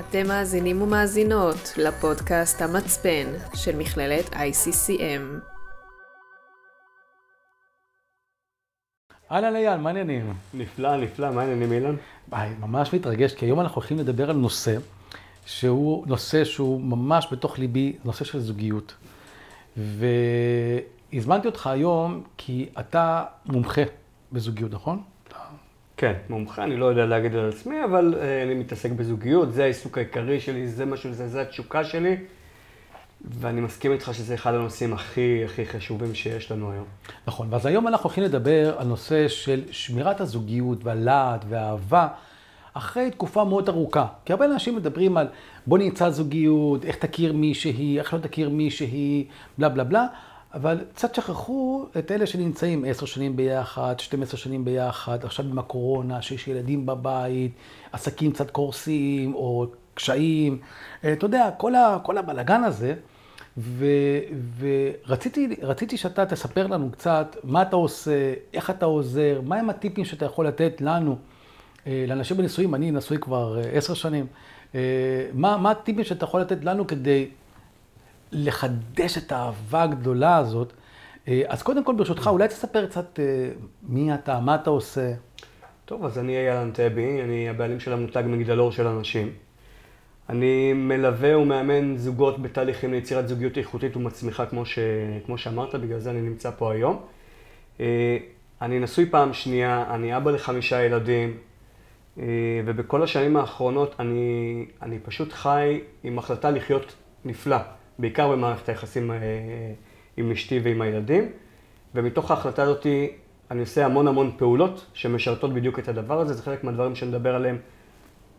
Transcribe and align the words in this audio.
אתם 0.00 0.28
מאזינים 0.28 0.82
ומאזינות 0.82 1.72
לפודקאסט 1.76 2.62
המצפן 2.62 3.26
של 3.54 3.76
מכללת 3.76 4.32
ICCM. 4.32 5.40
אהלן 9.32 9.56
אייל, 9.56 9.76
מה 9.76 9.90
העניינים? 9.90 10.34
נפלא, 10.54 10.96
נפלא, 10.96 11.30
מה 11.30 11.40
העניינים 11.40 11.72
אילן? 11.72 11.96
אני 12.32 12.54
ממש 12.60 12.94
מתרגש, 12.94 13.34
כי 13.34 13.44
היום 13.46 13.60
אנחנו 13.60 13.74
הולכים 13.74 13.98
לדבר 13.98 14.30
על 14.30 14.36
נושא, 14.36 14.76
שהוא 15.46 16.06
נושא 16.06 16.44
שהוא 16.44 16.80
ממש 16.80 17.28
בתוך 17.32 17.58
ליבי, 17.58 17.96
נושא 18.04 18.24
של 18.24 18.40
זוגיות. 18.40 18.94
והזמנתי 19.76 21.46
אותך 21.46 21.66
היום 21.66 22.22
כי 22.36 22.68
אתה 22.78 23.24
מומחה 23.46 23.82
בזוגיות, 24.32 24.72
נכון? 24.72 25.02
כן, 26.00 26.12
מומחה, 26.28 26.64
אני 26.64 26.76
לא 26.76 26.84
יודע 26.84 27.06
להגיד 27.06 27.34
על 27.34 27.48
עצמי, 27.48 27.84
אבל 27.84 28.14
אה, 28.20 28.42
אני 28.42 28.54
מתעסק 28.54 28.90
בזוגיות, 28.90 29.52
זה 29.52 29.64
העיסוק 29.64 29.98
העיקרי 29.98 30.40
שלי, 30.40 30.68
זה 30.68 30.84
משהו, 30.84 31.12
זה, 31.12 31.28
זה 31.28 31.42
התשוקה 31.42 31.84
שלי, 31.84 32.16
ואני 33.40 33.60
מסכים 33.60 33.92
איתך 33.92 34.10
שזה 34.14 34.34
אחד 34.34 34.54
הנושאים 34.54 34.92
הכי 34.92 35.44
הכי 35.44 35.66
חשובים 35.66 36.14
שיש 36.14 36.52
לנו 36.52 36.72
היום. 36.72 36.84
נכון, 37.26 37.46
ואז 37.50 37.66
היום 37.66 37.88
אנחנו 37.88 38.04
הולכים 38.04 38.24
לדבר 38.24 38.78
על 38.78 38.86
נושא 38.86 39.28
של 39.28 39.62
שמירת 39.70 40.20
הזוגיות 40.20 40.84
והלהט 40.84 41.44
והאהבה. 41.48 42.08
אחרי 42.74 43.10
תקופה 43.10 43.44
מאוד 43.44 43.68
ארוכה. 43.68 44.06
כי 44.24 44.32
הרבה 44.32 44.44
אנשים 44.44 44.76
מדברים 44.76 45.16
על 45.16 45.26
בוא 45.66 45.78
נמצא 45.78 46.10
זוגיות, 46.10 46.84
איך 46.84 46.96
תכיר 46.96 47.32
מישהי, 47.32 47.98
איך 47.98 48.14
לא 48.14 48.18
תכיר 48.18 48.50
מישהי, 48.50 49.26
בלה 49.58 49.68
בלה 49.68 49.84
בלה, 49.84 50.06
אבל 50.54 50.84
קצת 50.94 51.14
שכחו 51.14 51.86
את 51.98 52.10
אלה 52.10 52.26
שנמצאים 52.26 52.84
עשר 52.88 53.06
שנים 53.06 53.36
ביחד, 53.36 53.94
12 54.00 54.40
שנים 54.40 54.64
ביחד, 54.64 55.24
עכשיו 55.24 55.46
עם 55.46 55.58
הקורונה, 55.58 56.22
שיש 56.22 56.48
ילדים 56.48 56.86
בבית, 56.86 57.52
עסקים 57.92 58.32
קצת 58.32 58.50
קורסים, 58.50 59.34
או 59.34 59.66
קשיים, 59.94 60.58
אה, 61.04 61.12
אתה 61.12 61.24
יודע, 61.24 61.50
כל, 61.56 61.74
ה, 61.74 61.98
כל 62.02 62.18
הבלגן 62.18 62.64
הזה. 62.64 62.94
ו, 63.58 63.86
ורציתי 64.58 65.96
שאתה 65.96 66.26
תספר 66.26 66.66
לנו 66.66 66.90
קצת 66.92 67.36
מה 67.44 67.62
אתה 67.62 67.76
עושה, 67.76 68.34
איך 68.54 68.70
אתה 68.70 68.84
עוזר, 68.84 69.40
מהם 69.44 69.70
הטיפים 69.70 70.04
שאתה 70.04 70.24
יכול 70.24 70.46
לתת 70.46 70.80
לנו, 70.80 71.16
אה, 71.86 72.04
לאנשים 72.08 72.36
בנישואים, 72.36 72.74
אני 72.74 72.90
נשוי 72.90 73.18
כבר 73.18 73.58
אה, 73.58 73.70
עשר 73.70 73.94
שנים, 73.94 74.26
מה, 75.34 75.56
מה 75.56 75.70
הטיפים 75.70 76.04
שאתה 76.04 76.24
יכול 76.24 76.40
לתת 76.40 76.64
לנו 76.64 76.86
כדי 76.86 77.28
לחדש 78.32 79.18
את 79.18 79.32
האהבה 79.32 79.82
הגדולה 79.82 80.36
הזאת. 80.36 80.72
אה, 81.28 81.42
אז 81.46 81.62
קודם 81.62 81.84
כל, 81.84 81.94
ברשותך, 81.94 82.26
אולי 82.26 82.48
תספר 82.48 82.86
קצת 82.86 83.20
אה, 83.20 83.50
מי 83.82 84.14
אתה, 84.14 84.40
מה 84.40 84.54
אתה 84.54 84.70
עושה. 84.70 85.12
טוב, 85.84 86.04
אז 86.04 86.18
אני 86.18 86.36
אייל 86.36 86.56
אנטבי, 86.56 87.22
אני 87.22 87.48
הבעלים 87.48 87.80
של 87.80 87.92
המותג 87.92 88.22
מגדלור 88.26 88.72
של 88.72 88.86
אנשים. 88.86 89.32
אני 90.28 90.72
מלווה 90.72 91.38
ומאמן 91.38 91.96
זוגות 91.96 92.42
בתהליכים 92.42 92.92
ליצירת 92.92 93.28
זוגיות 93.28 93.58
איכותית 93.58 93.96
ומצמיחה, 93.96 94.46
כמו, 94.46 94.66
ש... 94.66 94.78
כמו 95.26 95.38
שאמרת, 95.38 95.74
בגלל 95.74 95.98
זה 95.98 96.10
אני 96.10 96.20
נמצא 96.20 96.50
פה 96.50 96.72
היום. 96.72 97.02
אה, 97.80 98.18
אני 98.62 98.78
נשוי 98.78 99.06
פעם 99.10 99.32
שנייה, 99.32 99.84
אני 99.90 100.16
אבא 100.16 100.30
לחמישה 100.30 100.82
ילדים, 100.82 101.36
ובכל 102.66 103.02
השנים 103.02 103.36
האחרונות 103.36 103.94
אני, 103.98 104.66
אני 104.82 104.98
פשוט 104.98 105.32
חי 105.32 105.80
עם 106.02 106.18
החלטה 106.18 106.50
לחיות 106.50 106.94
נפלא. 107.24 107.56
בעיקר 108.00 108.32
במערכת 108.32 108.68
היחסים 108.68 109.10
אה, 109.10 109.16
עם 110.16 110.30
אשתי 110.30 110.60
ועם 110.62 110.82
הילדים. 110.82 111.32
ומתוך 111.94 112.30
ההחלטה 112.30 112.62
הזאת 112.62 112.86
אני 113.50 113.60
עושה 113.60 113.86
המון 113.86 114.08
המון 114.08 114.32
פעולות 114.36 114.86
שמשרתות 114.94 115.54
בדיוק 115.54 115.78
את 115.78 115.88
הדבר 115.88 116.20
הזה, 116.20 116.34
זה 116.34 116.42
חלק 116.42 116.64
מהדברים 116.64 116.94
שנדבר 116.94 117.34
עליהם, 117.34 117.58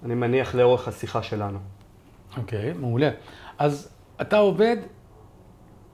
אני 0.06 0.16
מניח, 0.16 0.56
לאורך 0.56 0.88
השיחה 0.88 1.23
שלנו. 1.23 1.59
אוקיי, 2.38 2.72
okay, 2.72 2.78
מעולה. 2.78 3.09
אז 3.58 3.89
אתה 4.22 4.38
עובד 4.38 4.78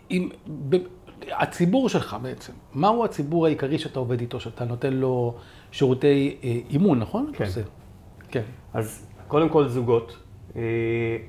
עם... 0.10 0.30
הציבור 1.32 1.90
שלך 1.90 2.18
בעצם, 2.22 2.54
מהו 2.74 3.06
הציבור 3.06 3.46
העיקרי 3.46 3.80
שאתה 3.80 4.00
עובד 4.00 4.20
איתו, 4.20 4.40
שאתה 4.40 4.66
נותן 4.66 4.94
לו 4.94 5.36
שירותי 5.72 6.38
אה, 6.44 6.58
אימון, 6.70 7.00
נכון? 7.00 7.32
כן. 7.34 7.46
כן. 8.32 8.42
אז 8.74 9.08
קודם 9.28 9.50
כל 9.50 9.68
זוגות, 9.68 10.18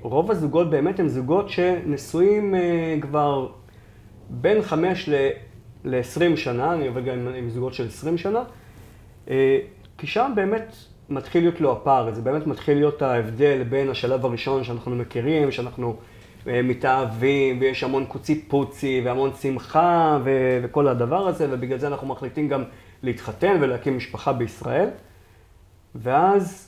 רוב 0.02 0.30
הזוגות 0.30 0.70
באמת 0.70 1.00
הם 1.00 1.08
זוגות 1.08 1.48
שנשואים 1.48 2.54
אה, 2.54 2.96
כבר 3.00 3.48
בין 4.30 4.62
חמש 4.62 5.08
ל-20 5.84 6.36
שנה, 6.36 6.74
אני 6.74 6.88
עובד 6.88 7.04
גם 7.04 7.28
עם 7.28 7.50
זוגות 7.50 7.74
של 7.74 7.86
20 7.86 8.18
שנה, 8.18 8.44
אה, 9.30 9.58
כי 9.98 10.06
שם 10.06 10.32
באמת 10.36 10.76
מתחיל 11.08 11.42
להיות 11.42 11.60
לו 11.60 11.72
הפער, 11.72 12.14
זה 12.14 12.22
באמת 12.22 12.46
מתחיל 12.46 12.78
להיות 12.78 13.02
ההבדל 13.02 13.62
בין 13.62 13.90
השלב 13.90 14.24
הראשון 14.24 14.64
שאנחנו 14.64 14.96
מכירים, 14.96 15.50
שאנחנו 15.50 15.96
מתאהבים, 16.46 17.60
ויש 17.60 17.84
המון 17.84 18.04
קוצי 18.04 18.42
פוצי 18.42 19.02
והמון 19.04 19.30
שמחה 19.40 20.18
ו- 20.24 20.60
וכל 20.62 20.88
הדבר 20.88 21.28
הזה, 21.28 21.46
ובגלל 21.50 21.78
זה 21.78 21.86
אנחנו 21.86 22.06
מחליטים 22.06 22.48
גם 22.48 22.64
להתחתן 23.02 23.56
ולהקים 23.60 23.96
משפחה 23.96 24.32
בישראל. 24.32 24.88
ואז 25.94 26.67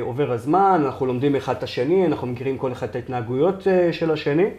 עובר 0.00 0.32
הזמן, 0.32 0.82
אנחנו 0.84 1.06
לומדים 1.06 1.36
אחד 1.36 1.56
את 1.56 1.62
השני, 1.62 2.06
אנחנו 2.06 2.26
מכירים 2.26 2.58
כל 2.58 2.72
אחד 2.72 2.88
את 2.88 2.96
ההתנהגויות 2.96 3.68
אה, 3.68 3.92
של 3.92 4.10
השני. 4.10 4.50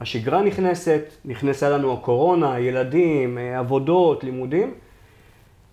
השגרה 0.00 0.42
נכנסת, 0.42 1.02
נכנסה 1.24 1.70
לנו 1.70 1.92
הקורונה, 1.92 2.58
ילדים, 2.58 3.38
אה, 3.38 3.58
עבודות, 3.58 4.24
לימודים, 4.24 4.74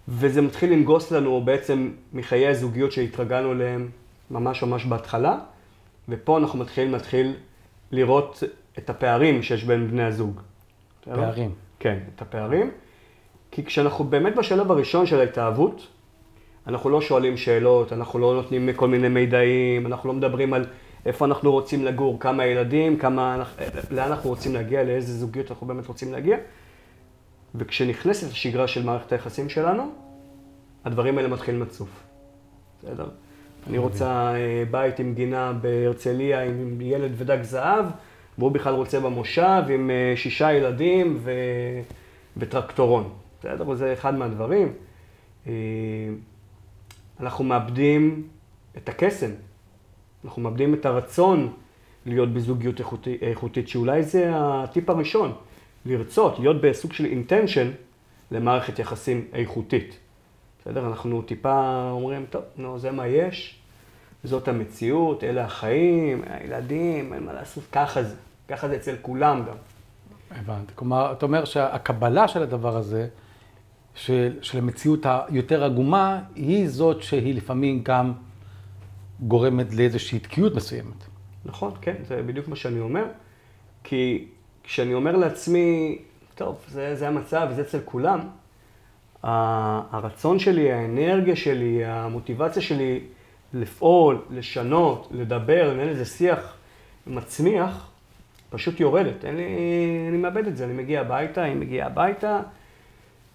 וזה 0.07 0.41
מתחיל 0.41 0.71
לנגוס 0.71 1.11
לנו 1.11 1.41
בעצם 1.45 1.91
מחיי 2.13 2.47
הזוגיות 2.47 2.91
שהתרגלנו 2.91 3.51
אליהם 3.51 3.89
ממש 4.31 4.63
ממש 4.63 4.85
בהתחלה, 4.85 5.37
ופה 6.09 6.37
אנחנו 6.37 6.59
מתחילים 6.59 6.91
להתחיל 6.91 7.33
לראות 7.91 8.43
את 8.77 8.89
הפערים 8.89 9.43
שיש 9.43 9.63
בין 9.63 9.87
בני 9.87 10.03
הזוג. 10.03 10.41
פערים. 11.03 11.51
כן, 11.79 11.99
את 12.15 12.21
הפערים. 12.21 12.71
כי 13.51 13.65
כשאנחנו 13.65 14.03
באמת 14.03 14.35
בשלב 14.35 14.71
הראשון 14.71 15.05
של 15.05 15.19
ההתאהבות, 15.19 15.87
אנחנו 16.67 16.89
לא 16.89 17.01
שואלים 17.01 17.37
שאלות, 17.37 17.93
אנחנו 17.93 18.19
לא 18.19 18.33
נותנים 18.33 18.73
כל 18.75 18.87
מיני 18.87 19.07
מידעים, 19.07 19.85
אנחנו 19.85 20.09
לא 20.09 20.15
מדברים 20.15 20.53
על 20.53 20.65
איפה 21.05 21.25
אנחנו 21.25 21.51
רוצים 21.51 21.85
לגור, 21.85 22.19
כמה 22.19 22.45
ילדים, 22.45 22.97
כמה, 22.97 23.43
לאן 23.91 24.11
אנחנו 24.11 24.29
רוצים 24.29 24.53
להגיע, 24.53 24.83
לאיזה 24.83 25.13
זוגיות 25.13 25.51
אנחנו 25.51 25.67
באמת 25.67 25.87
רוצים 25.87 26.11
להגיע. 26.11 26.37
וכשנכנסת 27.55 28.31
השגרה 28.31 28.67
של 28.67 28.85
מערכת 28.85 29.11
היחסים 29.11 29.49
שלנו, 29.49 29.91
הדברים 30.85 31.17
האלה 31.17 31.27
מתחילים 31.27 31.61
לצוף. 31.61 31.89
בסדר? 32.79 33.07
אני 33.67 33.77
רוצה 33.77 34.35
אה, 34.35 34.63
בית 34.71 34.99
עם 34.99 35.13
גינה 35.13 35.53
בהרצליה 35.61 36.43
עם 36.43 36.81
ילד 36.81 37.11
ודג 37.15 37.37
זהב, 37.41 37.85
והוא 38.37 38.51
בכלל 38.51 38.73
רוצה 38.73 38.99
במושב 38.99 39.63
עם 39.69 39.89
אה, 39.89 40.13
שישה 40.15 40.53
ילדים 40.53 41.17
ו... 41.19 41.31
וטרקטורון. 42.37 43.09
בסדר? 43.39 43.73
זה 43.73 43.93
אחד 43.93 44.15
מהדברים. 44.15 44.73
אנחנו 47.19 47.43
מאבדים 47.43 48.27
את 48.77 48.89
הקסם. 48.89 49.31
אנחנו 50.25 50.41
מאבדים 50.41 50.73
את 50.73 50.85
הרצון 50.85 51.53
להיות 52.05 52.33
בזוגיות 52.33 52.79
איכותית, 52.79 53.23
איכותית, 53.23 53.67
שאולי 53.67 54.03
זה 54.03 54.31
הטיפ 54.33 54.89
הראשון, 54.89 55.33
לרצות, 55.85 56.39
להיות 56.39 56.61
בסוג 56.61 56.93
של 56.93 57.05
אינטנשן 57.05 57.71
למערכת 58.31 58.79
יחסים 58.79 59.27
איכותית. 59.33 59.97
בסדר? 60.61 60.87
אנחנו 60.87 61.21
טיפה 61.21 61.89
אומרים, 61.91 62.25
טוב, 62.29 62.41
נו, 62.57 62.79
זה 62.79 62.91
מה 62.91 63.07
יש, 63.07 63.59
זאת 64.23 64.47
המציאות, 64.47 65.23
אלה 65.23 65.45
החיים, 65.45 66.23
הילדים, 66.29 67.13
אין 67.13 67.23
מה 67.23 67.33
לעשות, 67.33 67.63
ככה 67.71 68.03
זה. 68.03 68.15
ככה 68.47 68.67
זה 68.67 68.75
אצל 68.75 68.95
כולם 69.01 69.43
גם. 69.47 69.55
הבנתי. 70.31 70.71
כלומר, 70.75 71.11
אתה 71.11 71.25
אומר 71.25 71.45
שהקבלה 71.45 72.27
של 72.27 72.43
הדבר 72.43 72.77
הזה, 72.77 73.07
של, 73.97 74.33
של 74.41 74.57
המציאות 74.57 75.05
היותר 75.05 75.63
עגומה, 75.63 76.21
היא 76.35 76.69
זאת 76.69 77.03
שהיא 77.03 77.35
לפעמים 77.35 77.81
גם 77.83 78.13
גורמת 79.19 79.73
לאיזושהי 79.73 80.19
תקיעות 80.19 80.55
מסוימת. 80.55 81.05
נכון, 81.45 81.71
כן, 81.81 81.95
זה 82.07 82.21
בדיוק 82.25 82.47
מה 82.47 82.55
שאני 82.55 82.79
אומר. 82.79 83.03
כי 83.83 84.27
כשאני 84.63 84.93
אומר 84.93 85.15
לעצמי, 85.15 85.97
טוב, 86.35 86.65
זה, 86.67 86.95
זה 86.95 87.07
המצב, 87.07 87.47
זה 87.55 87.61
אצל 87.61 87.79
כולם, 87.85 88.19
הרצון 89.23 90.39
שלי, 90.39 90.71
האנרגיה 90.71 91.35
שלי, 91.35 91.85
המוטיבציה 91.85 92.61
שלי 92.61 92.99
לפעול, 93.53 94.21
לשנות, 94.29 95.07
לדבר, 95.11 95.73
לנהל 95.73 95.89
איזה 95.89 96.05
שיח 96.05 96.57
מצמיח, 97.07 97.89
פשוט 98.49 98.79
יורדת. 98.79 99.25
אין 99.25 99.37
לי, 99.37 99.45
אני 100.09 100.17
מאבד 100.17 100.47
את 100.47 100.57
זה, 100.57 100.65
אני 100.65 100.73
מגיע 100.73 101.01
הביתה, 101.01 101.45
אני 101.45 101.55
מגיע 101.55 101.85
הביתה, 101.85 102.41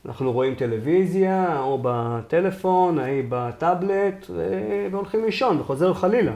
אנחנו 0.07 0.33
רואים 0.33 0.55
טלוויזיה, 0.55 1.61
או 1.61 1.79
בטלפון, 1.83 2.99
ההיא 2.99 3.25
בטאבלט, 3.29 4.27
והולכים 4.93 5.25
לישון, 5.25 5.61
וחוזר 5.61 5.95
חלילה. 5.95 6.33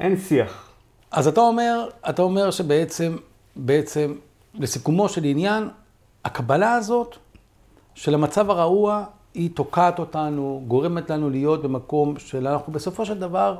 אין 0.00 0.16
שיח. 0.16 0.72
אז 1.10 1.28
אתה 1.28 1.40
אומר, 1.40 1.88
אתה 2.08 2.22
אומר 2.22 2.50
שבעצם, 2.50 3.16
בעצם, 3.56 4.14
לסיכומו 4.54 5.08
של 5.08 5.24
עניין, 5.24 5.68
הקבלה 6.24 6.74
הזאת 6.74 7.16
של 7.94 8.14
המצב 8.14 8.50
הרעוע, 8.50 9.04
היא 9.34 9.50
תוקעת 9.54 9.98
אותנו, 9.98 10.62
גורמת 10.68 11.10
לנו 11.10 11.30
להיות 11.30 11.62
במקום 11.62 12.18
של 12.18 12.46
אנחנו 12.46 12.72
בסופו 12.72 13.06
של 13.06 13.18
דבר 13.18 13.56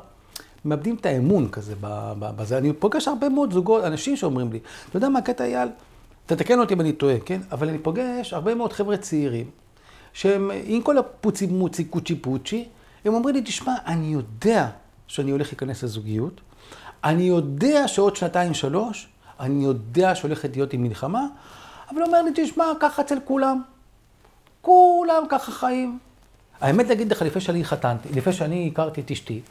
מאבדים 0.65 0.95
את 0.95 1.05
האמון 1.05 1.49
כזה 1.49 1.75
בזה. 2.19 2.57
אני 2.57 2.73
פוגש 2.73 3.07
הרבה 3.07 3.29
מאוד 3.29 3.53
זוגות, 3.53 3.83
אנשים 3.83 4.15
שאומרים 4.15 4.51
לי, 4.51 4.59
אתה 4.89 4.97
יודע 4.97 5.09
מה 5.09 5.19
הקטע 5.19 5.43
אייל? 5.43 5.69
תתקן 6.25 6.59
אותי 6.59 6.73
אם 6.73 6.81
אני 6.81 6.93
טועה, 6.93 7.19
כן? 7.19 7.41
אבל 7.51 7.69
אני 7.69 7.77
פוגש 7.77 8.33
הרבה 8.33 8.55
מאוד 8.55 8.73
חבר'ה 8.73 8.97
צעירים, 8.97 9.49
שהם 10.13 10.51
עם 10.63 10.81
כל 10.81 10.97
הפוצי 10.97 11.45
מוצי 11.45 11.83
קוצ'י 11.83 12.15
פוצ'י, 12.15 12.67
הם 13.05 13.13
אומרים 13.13 13.35
לי, 13.35 13.41
תשמע, 13.41 13.73
אני 13.85 14.05
יודע 14.05 14.69
שאני 15.07 15.31
הולך 15.31 15.47
להיכנס 15.47 15.83
לזוגיות, 15.83 16.41
אני 17.03 17.23
יודע 17.23 17.87
שעוד 17.87 18.15
שנתיים, 18.15 18.53
שלוש, 18.53 19.07
אני 19.39 19.63
יודע 19.63 20.15
שהולכת 20.15 20.55
להיות 20.55 20.73
עם 20.73 20.83
מלחמה, 20.83 21.25
אבל 21.89 22.03
אומר 22.03 22.21
לי, 22.21 22.31
תשמע, 22.35 22.65
ככה 22.79 23.01
אצל 23.01 23.17
כולם. 23.25 23.61
כולם 24.61 25.23
ככה 25.29 25.51
חיים. 25.51 25.99
האמת 26.61 26.89
להגיד 26.89 27.11
לך, 27.11 27.21
לפני 27.21 27.41
שאני 27.41 27.65
חתנתי, 27.65 28.09
לפני 28.15 28.33
שאני 28.33 28.69
הכרתי 28.71 29.01
את 29.01 29.11
אשתי, 29.11 29.41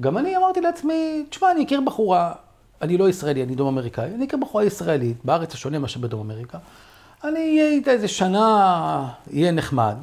גם 0.00 0.18
אני 0.18 0.36
אמרתי 0.36 0.60
לעצמי, 0.60 1.26
תשמע, 1.30 1.50
אני 1.50 1.64
אכיר 1.64 1.80
בחורה, 1.80 2.32
אני 2.82 2.98
לא 2.98 3.08
ישראלי, 3.08 3.42
אני 3.42 3.54
דרום 3.54 3.78
אמריקאי, 3.78 4.14
אני 4.14 4.26
אכיר 4.26 4.38
בחורה 4.38 4.64
ישראלית, 4.64 5.16
בארץ 5.24 5.54
השונה 5.54 5.78
מאשר 5.78 6.00
בדרום 6.00 6.30
אמריקה. 6.30 6.58
אני 7.24 7.38
אהיה 7.38 7.68
איתה 7.68 7.90
איזה 7.90 8.08
שנה, 8.08 9.08
יהיה 9.30 9.52
נחמד. 9.52 9.94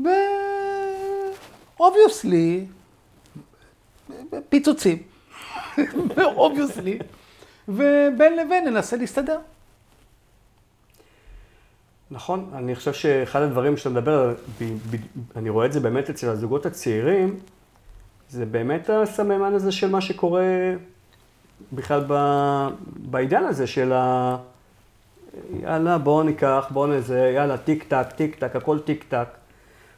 ו-obviously, 0.00 1.84
פיצוצים. 4.48 5.02
obviously. 6.16 7.04
ובין 7.68 8.36
לבין 8.36 8.64
ננסה 8.64 8.96
להסתדר. 8.96 9.38
נכון, 12.10 12.50
אני 12.54 12.74
חושב 12.74 12.92
שאחד 12.92 13.42
הדברים 13.42 13.76
שאתה 13.76 13.90
מדבר, 13.90 14.34
אני 15.36 15.50
רואה 15.50 15.66
את 15.66 15.72
זה 15.72 15.80
באמת 15.80 16.10
אצל 16.10 16.28
הזוגות 16.28 16.66
הצעירים, 16.66 17.40
זה 18.28 18.46
באמת 18.46 18.90
הסממן 18.90 19.54
הזה 19.54 19.72
של 19.72 19.90
מה 19.90 20.00
שקורה 20.00 20.42
בכלל 21.72 22.04
ב, 22.08 22.14
בעידן 22.96 23.44
הזה 23.44 23.66
של 23.66 23.92
ה... 23.92 24.36
יאללה, 25.62 25.98
בואו 25.98 26.22
ניקח, 26.22 26.66
בואו 26.70 26.86
נזה, 26.86 27.32
יאללה, 27.34 27.58
טיק 27.58 27.84
טק, 27.84 28.06
טיק 28.16 28.34
טק, 28.34 28.56
הכל 28.56 28.78
טיק 28.78 29.04
טק. 29.08 29.28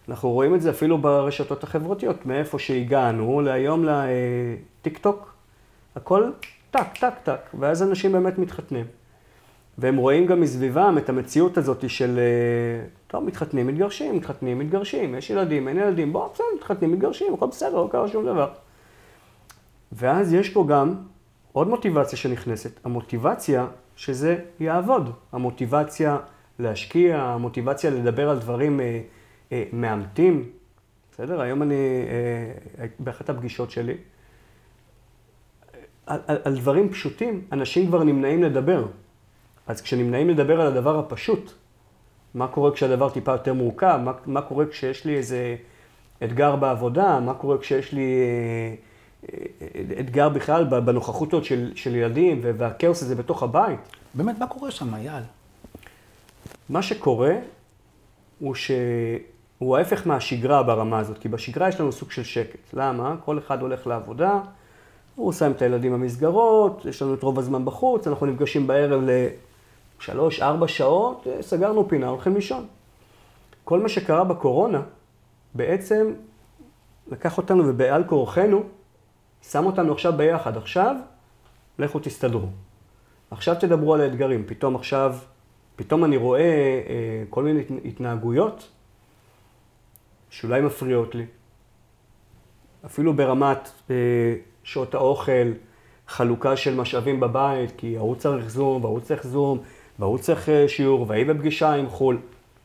אנחנו 0.08 0.30
רואים 0.30 0.54
את 0.54 0.62
זה 0.62 0.70
אפילו 0.70 0.98
ברשתות 0.98 1.64
החברתיות, 1.64 2.26
מאיפה 2.26 2.58
שהגענו, 2.58 3.40
להיום 3.40 3.84
לטיק 3.84 4.98
טוק, 4.98 5.34
הכל 5.96 6.30
טק, 6.70 6.98
טק, 7.00 7.14
טק, 7.22 7.40
ואז 7.58 7.82
אנשים 7.82 8.12
באמת 8.12 8.38
מתחתנים. 8.38 8.84
והם 9.78 9.96
רואים 9.96 10.26
גם 10.26 10.40
מסביבם 10.40 10.98
את 10.98 11.08
המציאות 11.08 11.58
הזאת 11.58 11.90
של, 11.90 12.18
אה, 12.18 12.86
טוב, 13.06 13.24
מתחתנים, 13.24 13.66
מתגרשים, 13.66 14.16
מתחתנים, 14.16 14.58
מתגרשים, 14.58 15.14
יש 15.14 15.30
ילדים, 15.30 15.68
אין 15.68 15.76
ילדים, 15.76 16.12
בואו, 16.12 16.30
בסדר, 16.34 16.46
מתחתנים, 16.56 16.92
מתגרשים, 16.92 17.34
הכל 17.34 17.46
בסדר, 17.46 17.76
לא 17.76 17.88
קרה 17.92 18.08
שום 18.08 18.26
דבר. 18.26 18.48
ואז 19.92 20.34
יש 20.34 20.50
פה 20.50 20.66
גם 20.68 20.94
עוד 21.56 21.68
מוטיבציה 21.68 22.18
שנכנסת, 22.18 22.80
המוטיבציה 22.84 23.66
שזה 23.96 24.38
יעבוד, 24.60 25.10
המוטיבציה 25.32 26.16
להשקיע, 26.58 27.22
המוטיבציה 27.22 27.90
לדבר 27.90 28.30
על 28.30 28.38
דברים 28.38 28.80
אה, 28.80 29.00
אה, 29.52 29.64
מאמתים, 29.72 30.50
בסדר? 31.12 31.40
היום 31.40 31.62
אני, 31.62 31.74
אה, 32.78 32.86
באחת 32.98 33.30
הפגישות 33.30 33.70
שלי, 33.70 33.94
על, 36.06 36.20
על, 36.26 36.36
על 36.44 36.56
דברים 36.56 36.88
פשוטים, 36.88 37.44
אנשים 37.52 37.86
כבר 37.86 38.04
נמנעים 38.04 38.42
לדבר. 38.42 38.86
אז 39.66 39.80
כשנמנעים 39.80 40.28
לדבר 40.28 40.60
על 40.60 40.66
הדבר 40.66 40.98
הפשוט, 40.98 41.52
מה 42.34 42.48
קורה 42.48 42.72
כשהדבר 42.72 43.10
טיפה 43.10 43.32
יותר 43.32 43.54
מורכב, 43.54 44.00
מה, 44.04 44.12
מה 44.26 44.42
קורה 44.42 44.66
כשיש 44.66 45.04
לי 45.04 45.16
איזה 45.16 45.56
אתגר 46.24 46.56
בעבודה, 46.56 47.20
מה 47.20 47.34
קורה 47.34 47.58
כשיש 47.58 47.92
לי 47.92 48.00
אה, 48.02 48.74
אה, 48.74 48.85
אתגר 50.00 50.28
בכלל 50.28 50.64
בנוכחות 50.64 51.32
הזאת 51.32 51.44
של, 51.44 51.72
של 51.74 51.94
ילדים 51.94 52.40
והכאוס 52.42 53.02
הזה 53.02 53.14
בתוך 53.14 53.42
הבית. 53.42 53.80
באמת, 54.14 54.38
מה 54.38 54.46
קורה 54.46 54.70
שם, 54.70 54.94
אייל? 54.94 55.22
מה 56.68 56.82
שקורה 56.82 57.34
הוא 58.38 58.54
שהוא 58.54 59.76
ההפך 59.76 60.06
מהשגרה 60.06 60.62
ברמה 60.62 60.98
הזאת, 60.98 61.18
כי 61.18 61.28
בשגרה 61.28 61.68
יש 61.68 61.80
לנו 61.80 61.92
סוג 61.92 62.10
של 62.10 62.24
שקט. 62.24 62.74
למה? 62.74 63.16
כל 63.24 63.38
אחד 63.38 63.62
הולך 63.62 63.86
לעבודה, 63.86 64.40
הוא 65.14 65.32
שם 65.32 65.50
את 65.50 65.62
הילדים 65.62 65.92
במסגרות, 65.92 66.84
יש 66.84 67.02
לנו 67.02 67.14
את 67.14 67.22
רוב 67.22 67.38
הזמן 67.38 67.64
בחוץ, 67.64 68.06
אנחנו 68.06 68.26
נפגשים 68.26 68.66
בערב 68.66 69.02
לשלוש, 70.00 70.42
ארבע 70.42 70.68
שעות, 70.68 71.26
סגרנו 71.40 71.88
פינה, 71.88 72.08
הולכים 72.08 72.34
לישון. 72.34 72.66
כל 73.64 73.80
מה 73.80 73.88
שקרה 73.88 74.24
בקורונה, 74.24 74.82
בעצם 75.54 76.12
לקח 77.08 77.38
אותנו 77.38 77.64
ובעל 77.66 78.04
כורחנו, 78.04 78.62
שם 79.42 79.66
אותנו 79.66 79.92
עכשיו 79.92 80.12
ביחד. 80.16 80.56
עכשיו, 80.56 80.96
לכו 81.78 81.98
תסתדרו. 81.98 82.48
עכשיו 83.30 83.54
תדברו 83.60 83.94
על 83.94 84.00
האתגרים. 84.00 84.44
פתאום 84.46 84.76
עכשיו, 84.76 85.16
פתאום 85.76 86.04
אני 86.04 86.16
רואה 86.16 86.40
אה, 86.40 87.24
כל 87.30 87.42
מיני 87.42 87.62
התנהגויות 87.84 88.68
שאולי 90.30 90.60
מפריעות 90.60 91.14
לי. 91.14 91.26
אפילו 92.86 93.14
ברמת 93.14 93.70
אה, 93.90 93.94
שעות 94.64 94.94
האוכל, 94.94 95.52
חלוקה 96.08 96.56
של 96.56 96.74
משאבים 96.74 97.20
בבית, 97.20 97.72
כי 97.76 97.96
ההוא 97.96 98.16
צריך 98.16 98.48
זום, 98.48 98.84
וההוא 98.84 99.00
צריך 99.00 99.26
זום, 99.26 99.58
וההוא 99.98 100.18
צריך 100.18 100.48
אה, 100.48 100.68
שיעור, 100.68 101.06
והיא 101.08 101.26
בפגישה 101.26 101.72
עם 101.72 101.88
חו"ל. 101.88 102.18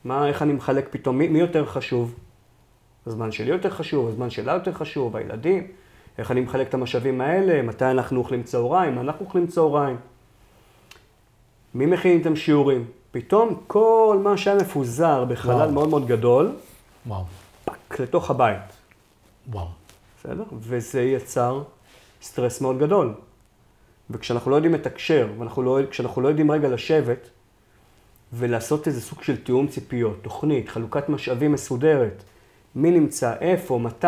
מה, 0.03 0.27
איך 0.27 0.41
אני 0.41 0.53
מחלק 0.53 0.87
פתאום, 0.89 1.17
מי, 1.17 1.27
מי 1.27 1.39
יותר 1.39 1.65
חשוב? 1.65 2.15
הזמן 3.05 3.31
שלי 3.31 3.49
יותר 3.49 3.69
חשוב, 3.69 4.07
הזמן 4.07 4.29
שלה 4.29 4.53
יותר 4.53 4.73
חשוב, 4.73 5.15
הילדים, 5.15 5.67
איך 6.21 6.31
אני 6.31 6.41
מחלק 6.41 6.67
את 6.67 6.73
המשאבים 6.73 7.21
האלה, 7.21 7.61
מתי 7.61 7.85
אנחנו 7.85 8.19
אוכלים 8.19 8.43
צהריים, 8.43 8.99
אנחנו 8.99 9.25
אוכלים 9.25 9.47
צהריים. 9.47 9.97
מי 11.73 11.85
מכין 11.85 12.17
איתם 12.17 12.35
שיעורים? 12.35 12.85
פתאום 13.11 13.61
כל 13.67 14.19
מה 14.23 14.37
שהיה 14.37 14.57
מפוזר 14.57 15.25
בחלל 15.25 15.55
וואו. 15.55 15.71
מאוד 15.71 15.89
מאוד 15.89 16.07
גדול, 16.07 16.51
וואו. 17.07 17.23
פק, 17.65 17.99
לתוך 17.99 18.31
הבית. 18.31 18.61
וואו. 19.49 19.67
בסדר? 20.19 20.43
וזה 20.59 21.01
יצר 21.01 21.63
סטרס 22.21 22.61
מאוד 22.61 22.79
גדול. 22.79 23.13
וכשאנחנו 24.09 24.51
לא 24.51 24.55
יודעים 24.55 24.73
לתקשר, 24.73 25.27
וכשאנחנו 25.87 26.21
לא 26.21 26.27
יודעים 26.27 26.51
רגע 26.51 26.69
לשבת 26.69 27.29
ולעשות 28.33 28.87
איזה 28.87 29.01
סוג 29.01 29.23
של 29.23 29.43
תיאום 29.43 29.67
ציפיות, 29.67 30.17
תוכנית, 30.21 30.69
חלוקת 30.69 31.09
משאבים 31.09 31.51
מסודרת, 31.51 32.23
מי 32.75 32.91
נמצא, 32.91 33.33
איפה, 33.39 33.79
מתי, 33.79 34.07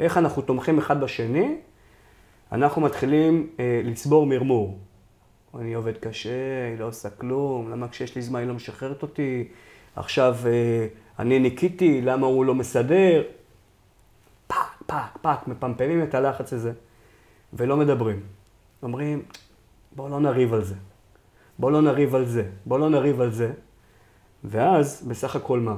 איך 0.00 0.18
אנחנו 0.18 0.42
תומכים 0.42 0.78
אחד 0.78 1.00
בשני, 1.00 1.56
אנחנו 2.52 2.82
מתחילים 2.82 3.50
אה, 3.60 3.80
לצבור 3.84 4.26
מרמור. 4.26 4.78
אני 5.58 5.74
עובד 5.74 5.96
קשה, 5.96 6.66
היא 6.70 6.78
לא 6.78 6.84
עושה 6.84 7.10
כלום, 7.10 7.70
למה 7.70 7.88
כשיש 7.88 8.16
לי 8.16 8.22
זמן 8.22 8.40
היא 8.40 8.48
לא 8.48 8.54
משחררת 8.54 9.02
אותי, 9.02 9.48
עכשיו 9.96 10.36
אה, 10.46 10.86
אני 11.18 11.38
ניקיתי, 11.38 12.00
למה 12.00 12.26
הוא 12.26 12.44
לא 12.44 12.54
מסדר? 12.54 13.22
fuck, 14.46 14.82
fuck, 14.86 15.18
fuck, 15.22 15.48
מפמפמים 15.48 16.02
את 16.02 16.14
הלחץ 16.14 16.52
הזה. 16.52 16.72
ולא 17.52 17.76
מדברים. 17.76 18.20
אומרים, 18.82 19.22
בואו 19.96 20.08
לא 20.08 20.20
נריב 20.20 20.54
על 20.54 20.64
זה. 20.64 20.74
בואו 21.58 21.72
לא 21.72 21.82
נריב 21.82 22.14
על 22.14 22.26
זה. 22.26 22.50
בואו 22.66 22.80
לא 22.80 22.88
נריב 22.88 23.20
על 23.20 23.30
זה. 23.30 23.52
ואז, 24.44 25.06
בסך 25.08 25.36
הכל 25.36 25.60
מה? 25.60 25.76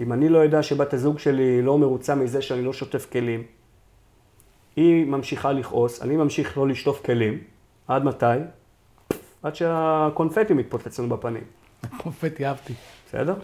אם 0.00 0.12
אני 0.12 0.28
לא 0.28 0.38
יודע 0.38 0.62
שבת 0.62 0.94
הזוג 0.94 1.18
שלי 1.18 1.62
לא 1.62 1.78
מרוצה 1.78 2.14
מזה 2.14 2.42
שאני 2.42 2.62
לא 2.62 2.72
שוטף 2.72 3.06
כלים, 3.12 3.42
היא 4.76 5.06
ממשיכה 5.06 5.52
לכעוס, 5.52 6.02
אני 6.02 6.16
ממשיך 6.16 6.58
לא 6.58 6.68
לשטוף 6.68 7.06
כלים. 7.06 7.38
עד 7.88 8.04
מתי? 8.04 8.26
עד 9.42 9.54
שהקונפטי 9.54 10.54
מתפוצץ 10.54 10.98
לנו 10.98 11.08
בפנים. 11.08 11.44
קונפטי 11.96 12.46
אהבתי. 12.46 12.72
בסדר? 13.08 13.34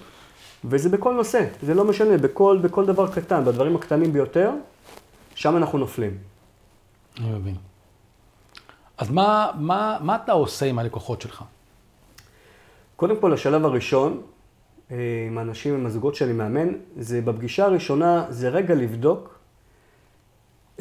וזה 0.64 0.88
בכל 0.88 1.14
נושא, 1.14 1.46
זה 1.62 1.75
לא 1.75 1.84
משנה, 1.84 2.18
בכל, 2.18 2.58
בכל 2.62 2.86
דבר 2.86 3.12
קטן, 3.12 3.44
בדברים 3.44 3.76
הקטנים 3.76 4.12
ביותר, 4.12 4.50
שם 5.34 5.56
אנחנו 5.56 5.78
נופלים. 5.78 6.18
אני 7.18 7.30
מבין. 7.30 7.54
אז 8.98 9.10
מה, 9.10 9.50
מה, 9.54 9.98
מה 10.00 10.16
אתה 10.16 10.32
עושה 10.32 10.66
עם 10.66 10.78
הלקוחות 10.78 11.20
שלך? 11.20 11.44
קודם 12.96 13.16
כל, 13.20 13.32
השלב 13.32 13.64
הראשון, 13.64 14.22
עם 14.90 15.38
האנשים, 15.38 15.74
עם 15.74 15.86
הזוגות 15.86 16.14
שאני 16.14 16.32
מאמן, 16.32 16.68
זה 16.96 17.20
בפגישה 17.20 17.64
הראשונה, 17.64 18.26
זה 18.28 18.48
רגע 18.48 18.74
לבדוק 18.74 19.38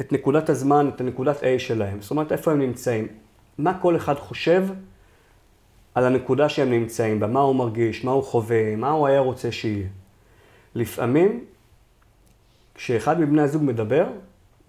את 0.00 0.12
נקודת 0.12 0.48
הזמן, 0.48 0.90
את 0.94 1.00
הנקודת 1.00 1.42
A 1.42 1.58
שלהם. 1.58 2.00
זאת 2.00 2.10
אומרת, 2.10 2.32
איפה 2.32 2.52
הם 2.52 2.58
נמצאים. 2.58 3.08
מה 3.58 3.78
כל 3.80 3.96
אחד 3.96 4.14
חושב 4.14 4.68
על 5.94 6.04
הנקודה 6.04 6.48
שהם 6.48 6.70
נמצאים 6.70 7.20
בה, 7.20 7.26
מה 7.26 7.40
הוא 7.40 7.56
מרגיש, 7.56 8.04
מה 8.04 8.10
הוא 8.10 8.22
חווה, 8.22 8.76
מה 8.76 8.90
הוא 8.90 9.06
היה 9.06 9.20
רוצה 9.20 9.52
שיהיה. 9.52 9.88
לפעמים, 10.74 11.44
כשאחד 12.74 13.20
מבני 13.20 13.42
הזוג 13.42 13.62
מדבר, 13.62 14.06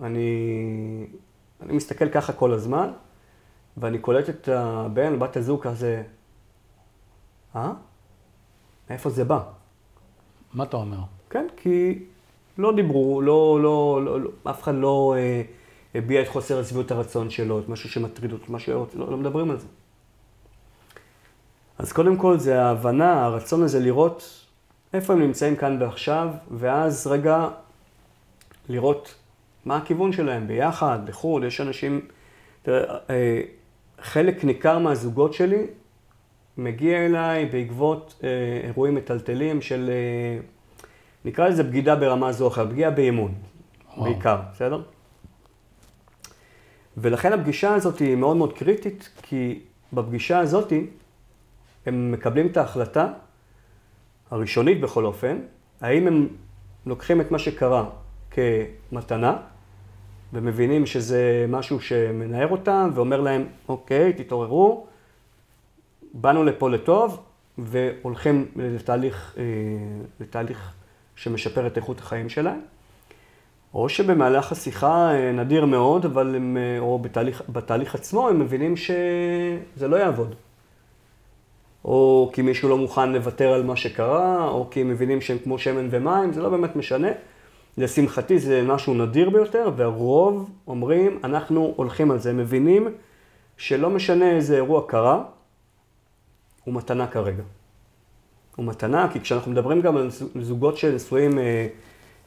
אני, 0.03 1.07
אני 1.61 1.73
מסתכל 1.73 2.09
ככה 2.09 2.33
כל 2.33 2.53
הזמן, 2.53 2.91
ואני 3.77 3.99
קולט 3.99 4.29
את 4.29 4.47
הבן, 4.47 5.19
בת 5.19 5.37
הזוג 5.37 5.63
כזה, 5.63 6.03
אה? 7.55 7.73
מאיפה 8.89 9.09
זה 9.09 9.23
בא? 9.23 9.39
מה 10.53 10.63
אתה 10.63 10.77
אומר? 10.77 10.99
כן, 11.29 11.47
כי 11.57 11.99
לא 12.57 12.75
דיברו, 12.75 13.21
לא, 13.21 13.59
לא, 13.61 14.01
לא, 14.05 14.21
לא 14.21 14.29
אף 14.49 14.63
אחד 14.63 14.75
לא 14.75 15.15
אה, 15.17 15.41
הביע 15.95 16.21
את 16.21 16.27
חוסר 16.27 16.59
השביעות 16.59 16.91
הרצון 16.91 17.29
שלו, 17.29 17.59
את 17.59 17.69
משהו 17.69 17.89
שמטריד 17.89 18.33
אותו, 18.33 18.53
משהו 18.53 18.73
שרוצה, 18.73 18.97
לא, 18.97 19.11
לא 19.11 19.17
מדברים 19.17 19.51
על 19.51 19.59
זה. 19.59 19.67
אז 21.77 21.93
קודם 21.93 22.17
כל 22.17 22.39
זה 22.39 22.61
ההבנה, 22.61 23.25
הרצון 23.25 23.63
הזה 23.63 23.79
לראות 23.79 24.45
איפה 24.93 25.13
הם 25.13 25.21
נמצאים 25.21 25.55
כאן 25.55 25.81
ועכשיו, 25.81 26.29
ואז 26.51 27.07
רגע 27.07 27.47
לראות 28.69 29.15
מה 29.65 29.77
הכיוון 29.77 30.13
שלהם 30.13 30.47
ביחד, 30.47 30.99
לחוד, 31.07 31.43
יש 31.43 31.61
אנשים, 31.61 32.01
תראה, 32.61 32.97
אה, 33.09 33.41
חלק 34.01 34.43
ניכר 34.43 34.79
מהזוגות 34.79 35.33
שלי 35.33 35.67
מגיע 36.57 37.05
אליי 37.05 37.45
בעקבות 37.45 38.19
אה, 38.23 38.29
אירועים 38.63 38.95
מטלטלים 38.95 39.61
של, 39.61 39.89
אה, 39.89 40.39
נקרא 41.25 41.47
לזה 41.47 41.63
בגידה 41.63 41.95
ברמה 41.95 42.31
זו 42.31 42.43
או 42.43 42.49
אחרת, 42.49 42.69
פגיעה 42.69 42.91
באמון, 42.91 43.33
וואו. 43.97 44.03
בעיקר, 44.13 44.39
בסדר? 44.53 44.81
ולכן 46.97 47.33
הפגישה 47.33 47.73
הזאת 47.73 47.99
היא 47.99 48.15
מאוד 48.15 48.37
מאוד 48.37 48.53
קריטית, 48.53 49.09
כי 49.21 49.59
בפגישה 49.93 50.39
הזאת 50.39 50.73
הם 51.85 52.11
מקבלים 52.11 52.47
את 52.47 52.57
ההחלטה, 52.57 53.07
הראשונית 54.31 54.81
בכל 54.81 55.05
אופן, 55.05 55.39
האם 55.81 56.07
הם 56.07 56.27
לוקחים 56.85 57.21
את 57.21 57.31
מה 57.31 57.39
שקרה 57.39 57.89
כמתנה, 58.31 59.37
ומבינים 60.33 60.85
שזה 60.85 61.45
משהו 61.49 61.79
שמנער 61.81 62.47
אותם, 62.51 62.91
ואומר 62.95 63.21
להם, 63.21 63.45
אוקיי, 63.69 64.13
תתעוררו, 64.13 64.87
באנו 66.27 66.43
לפה 66.43 66.69
לטוב, 66.69 67.19
והולכים 67.57 68.45
לתהליך, 68.55 69.35
אה, 69.37 69.43
לתהליך 70.19 70.73
שמשפר 71.15 71.67
את 71.67 71.77
איכות 71.77 71.99
החיים 71.99 72.29
שלהם. 72.29 72.59
או 73.73 73.89
שבמהלך 73.89 74.51
השיחה 74.51 75.11
אה, 75.13 75.31
נדיר 75.31 75.65
מאוד, 75.65 76.05
אבל 76.05 76.35
הם, 76.35 76.57
אה, 76.57 76.79
או 76.79 76.99
בתהליך, 76.99 77.41
בתהליך 77.49 77.95
עצמו, 77.95 78.29
הם 78.29 78.39
מבינים 78.39 78.77
שזה 78.77 79.87
לא 79.87 79.95
יעבוד. 79.95 80.35
או 81.85 82.29
כי 82.33 82.41
מישהו 82.41 82.69
לא 82.69 82.77
מוכן 82.77 83.11
לוותר 83.11 83.53
על 83.53 83.63
מה 83.63 83.75
שקרה, 83.75 84.47
או 84.47 84.67
כי 84.71 84.81
הם 84.81 84.89
מבינים 84.89 85.21
שהם 85.21 85.37
כמו 85.43 85.59
שמן 85.59 85.87
ומים, 85.91 86.33
זה 86.33 86.41
לא 86.41 86.49
באמת 86.49 86.75
משנה. 86.75 87.11
לשמחתי 87.77 88.39
זה 88.39 88.63
משהו 88.63 88.93
נדיר 88.93 89.29
ביותר, 89.29 89.69
והרוב 89.75 90.49
אומרים, 90.67 91.19
אנחנו 91.23 91.73
הולכים 91.75 92.11
על 92.11 92.19
זה. 92.19 92.33
מבינים 92.33 92.87
שלא 93.57 93.89
משנה 93.89 94.31
איזה 94.31 94.55
אירוע 94.55 94.81
קרה, 94.87 95.23
הוא 96.67 96.75
מתנה 96.75 97.07
כרגע. 97.07 97.43
הוא 98.55 98.65
מתנה, 98.65 99.07
כי 99.13 99.19
כשאנחנו 99.19 99.51
מדברים 99.51 99.81
גם 99.81 99.97
על 99.97 100.09
זוגות 100.41 100.77
שנשואים 100.77 101.39
אה, 101.39 101.67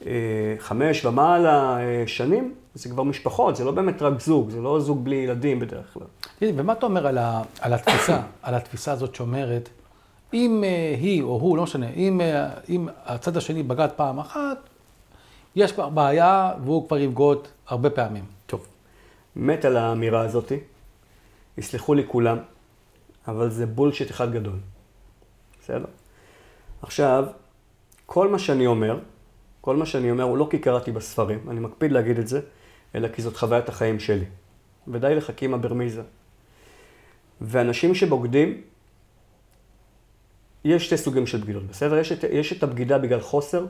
אה, 0.07 0.55
חמש 0.59 1.05
ומעלה 1.05 1.81
אה, 1.81 2.03
שנים, 2.07 2.55
זה 2.75 2.89
כבר 2.89 3.03
משפחות, 3.03 3.57
זה 3.57 3.65
לא 3.65 3.73
באמת 3.73 4.03
רק 4.03 4.21
זוג, 4.21 4.51
זה 4.51 4.61
לא 4.61 4.81
זוג 4.81 5.05
בלי 5.05 5.17
ילדים 5.17 5.59
בדרך 5.61 5.95
כלל. 5.95 6.07
תראי, 6.39 6.53
ומה 6.57 6.73
אתה 6.73 6.87
אומר 6.87 7.07
על, 7.07 7.19
ה, 7.19 7.43
על 7.61 7.73
התפיסה, 7.73 8.21
על 8.43 8.55
התפיסה 8.55 8.93
הזאת 8.93 9.15
שאומרת, 9.15 9.69
אם 10.35 10.65
אה, 10.65 10.95
היא 11.01 11.23
או 11.23 11.29
הוא, 11.29 11.57
לא 11.57 11.63
משנה, 11.63 11.89
אם, 11.89 12.21
אה, 12.21 12.49
אם 12.69 12.89
הצד 13.05 13.37
השני 13.37 13.63
בגד 13.63 13.89
פעם 13.97 14.19
אחת, 14.19 14.59
יש 15.57 15.73
כבר 15.73 15.89
בעיה 15.89 16.53
והוא 16.65 16.89
כבר 16.89 16.99
יבגוד 16.99 17.49
הרבה 17.69 17.91
פעמים. 17.91 18.25
טוב, 18.47 18.67
מת 19.37 19.65
על 19.65 19.77
האמירה 19.77 20.21
הזאתי, 20.21 20.59
יסלחו 21.59 21.95
לי 21.95 22.03
כולם, 22.09 22.39
אבל 23.31 23.51
זה 23.51 23.67
בולשיט 23.67 24.11
אחד 24.11 24.33
גדול. 24.33 24.59
בסדר? 25.63 25.85
עכשיו, 26.83 27.25
כל 28.07 28.29
מה 28.29 28.39
שאני 28.39 28.67
אומר, 28.67 28.99
כל 29.61 29.77
מה 29.77 29.87
שאני 29.87 30.11
אומר 30.11 30.25
הוא 30.25 30.39
לא 30.39 30.49
כי 30.51 30.59
קראתי 30.59 30.93
בספרים, 30.93 31.51
אני 31.51 31.61
מקפיד 31.61 31.93
להגיד 31.93 32.19
את 32.19 32.29
זה, 32.29 32.41
אלא 32.95 33.09
כי 33.09 33.23
זאת 33.23 33.37
חוויית 33.37 33.69
החיים 33.69 34.01
שלי. 34.01 34.25
ודי 34.89 35.15
לחכימה 35.15 35.57
ברמיזה. 35.57 36.03
ואנשים 37.41 37.95
שבוגדים, 37.95 38.63
יש 40.65 40.87
שתי 40.87 40.97
סוגים 40.97 41.27
של 41.27 41.39
בגידות, 41.39 41.63
בסדר? 41.67 41.99
יש 41.99 42.13
את, 42.13 42.25
יש 42.25 42.53
את 42.53 42.63
הבגידה 42.63 42.99
בגלל 42.99 43.21
חוסר. 43.21 43.67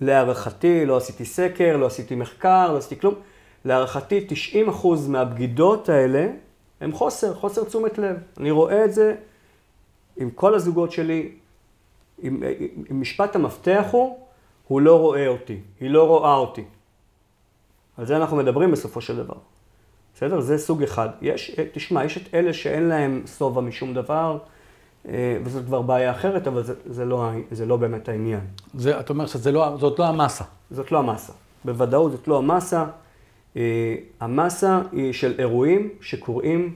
להערכתי, 0.00 0.86
לא 0.86 0.96
עשיתי 0.96 1.24
סקר, 1.24 1.76
לא 1.76 1.86
עשיתי 1.86 2.14
מחקר, 2.14 2.72
לא 2.72 2.78
עשיתי 2.78 3.00
כלום. 3.00 3.14
להערכתי, 3.64 4.26
90% 4.82 4.86
מהבגידות 5.08 5.88
האלה 5.88 6.26
הם 6.80 6.92
חוסר, 6.92 7.34
חוסר 7.34 7.64
תשומת 7.64 7.98
לב. 7.98 8.16
אני 8.38 8.50
רואה 8.50 8.84
את 8.84 8.92
זה 8.92 9.14
עם 10.16 10.30
כל 10.30 10.54
הזוגות 10.54 10.92
שלי, 10.92 11.32
עם, 12.18 12.42
עם, 12.58 12.68
עם 12.90 13.00
משפט 13.00 13.36
המפתח 13.36 13.84
הוא, 13.90 14.18
הוא 14.68 14.80
לא 14.80 15.00
רואה 15.00 15.28
אותי, 15.28 15.60
היא 15.80 15.90
לא 15.90 16.06
רואה 16.06 16.34
אותי. 16.34 16.64
על 17.98 18.06
זה 18.06 18.16
אנחנו 18.16 18.36
מדברים 18.36 18.70
בסופו 18.70 19.00
של 19.00 19.16
דבר. 19.16 19.34
בסדר? 20.14 20.40
זה 20.40 20.58
סוג 20.58 20.82
אחד. 20.82 21.08
יש, 21.22 21.56
תשמע, 21.72 22.04
יש 22.04 22.16
את 22.16 22.34
אלה 22.34 22.52
שאין 22.52 22.82
להם 22.82 23.22
שובע 23.38 23.60
משום 23.60 23.94
דבר, 23.94 24.38
אה, 25.08 25.38
וזאת 25.44 25.64
כבר 25.64 25.82
בעיה 25.82 26.10
אחרת, 26.10 26.46
אבל 26.46 26.62
זה, 26.62 26.74
זה, 26.86 27.04
לא, 27.04 27.30
זה 27.50 27.66
לא 27.66 27.76
באמת 27.76 28.08
העניין. 28.08 28.40
זה, 28.74 29.00
אתה 29.00 29.12
אומר 29.12 29.26
שזאת 29.26 29.52
לא, 29.54 29.78
לא 29.98 30.04
המסה. 30.04 30.44
זאת 30.70 30.92
לא 30.92 30.98
המסה. 30.98 31.32
בוודאות 31.64 32.12
זאת 32.12 32.28
לא 32.28 32.38
המסה. 32.38 32.84
אה, 33.56 33.94
המסה 34.20 34.80
היא 34.92 35.12
של 35.12 35.34
אירועים 35.38 35.88
שקורים 36.00 36.74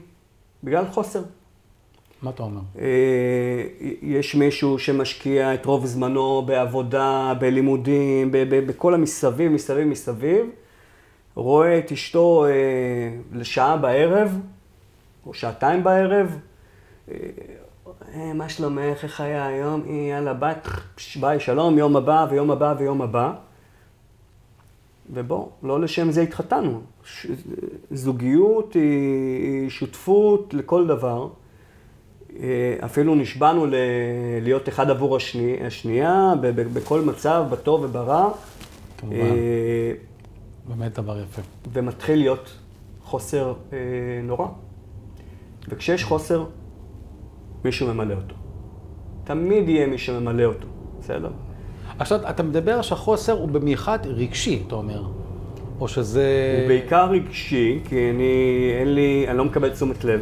בגלל 0.63 0.85
חוסר. 0.85 1.21
מה 2.21 2.29
אתה 2.29 2.43
אומר? 2.43 2.61
אה, 2.79 3.63
יש 4.01 4.35
מישהו 4.35 4.79
שמשקיע 4.79 5.53
את 5.53 5.65
רוב 5.65 5.85
זמנו 5.85 6.41
בעבודה, 6.45 7.33
בלימודים, 7.39 8.29
בכל 8.31 8.93
המסביב, 8.93 9.51
מסביב, 9.51 9.87
מסביב, 9.87 10.45
רואה 11.35 11.77
את 11.77 11.91
אשתו 11.91 12.45
אה, 12.45 12.51
לשעה 13.33 13.77
בערב, 13.77 14.39
או 15.25 15.33
שעתיים 15.33 15.83
בערב, 15.83 16.37
אה, 17.11 17.15
אה, 18.15 18.33
מה 18.33 18.49
שלומך, 18.49 19.03
איך 19.03 19.21
היה 19.21 19.45
היום? 19.45 19.83
יאללה, 20.09 20.33
בת, 20.33 20.67
ביי, 21.19 21.39
שלום, 21.39 21.77
יום 21.77 21.95
הבא 21.95 22.27
ויום 22.29 22.51
הבא 22.51 22.75
ויום 22.79 23.01
הבא. 23.01 23.33
ובוא, 25.13 25.47
לא 25.63 25.81
לשם 25.81 26.11
זה 26.11 26.21
התחתנו. 26.21 26.81
ש... 27.03 27.27
זוגיות 27.91 28.73
היא, 28.73 29.69
שותפות 29.69 30.53
לכל 30.53 30.87
דבר. 30.87 31.29
אה, 32.39 32.75
אפילו 32.85 33.15
נשבענו 33.15 33.65
ל... 33.65 33.75
להיות 34.41 34.69
אחד 34.69 34.89
עבור 34.89 35.15
השני... 35.15 35.57
השנייה, 35.65 36.33
ב... 36.41 36.47
ב... 36.47 36.73
בכל 36.73 37.01
מצב, 37.01 37.45
בטוב 37.51 37.83
וברע. 37.83 38.31
כמובן. 38.97 39.15
אה, 39.15 39.93
באמת 40.67 40.93
דבר 40.93 41.19
יפה. 41.19 41.41
ומתחיל 41.73 42.19
להיות 42.19 42.57
חוסר 43.03 43.53
אה, 43.73 43.77
נורא. 44.23 44.47
וכשיש 45.69 46.03
חוסר, 46.03 46.45
מישהו 47.65 47.93
ממלא 47.93 48.13
אותו. 48.13 48.35
תמיד 49.23 49.69
יהיה 49.69 49.87
מי 49.87 49.97
שממלא 49.97 50.43
אותו, 50.43 50.67
בסדר? 50.99 51.29
עכשיו, 52.01 52.19
אתה 52.29 52.43
מדבר 52.43 52.81
שהחוסר 52.81 53.33
הוא 53.33 53.49
במיוחד 53.49 53.99
רגשי, 54.05 54.63
אתה 54.67 54.75
אומר. 54.75 55.03
או 55.79 55.87
שזה... 55.87 56.57
הוא 56.61 56.67
בעיקר 56.67 57.09
רגשי, 57.09 57.79
כי 57.85 58.09
אני, 58.09 58.33
אין 58.79 58.93
לי, 58.95 59.25
אני 59.29 59.37
לא 59.37 59.45
מקבל 59.45 59.69
תשומת 59.69 60.03
לב, 60.03 60.21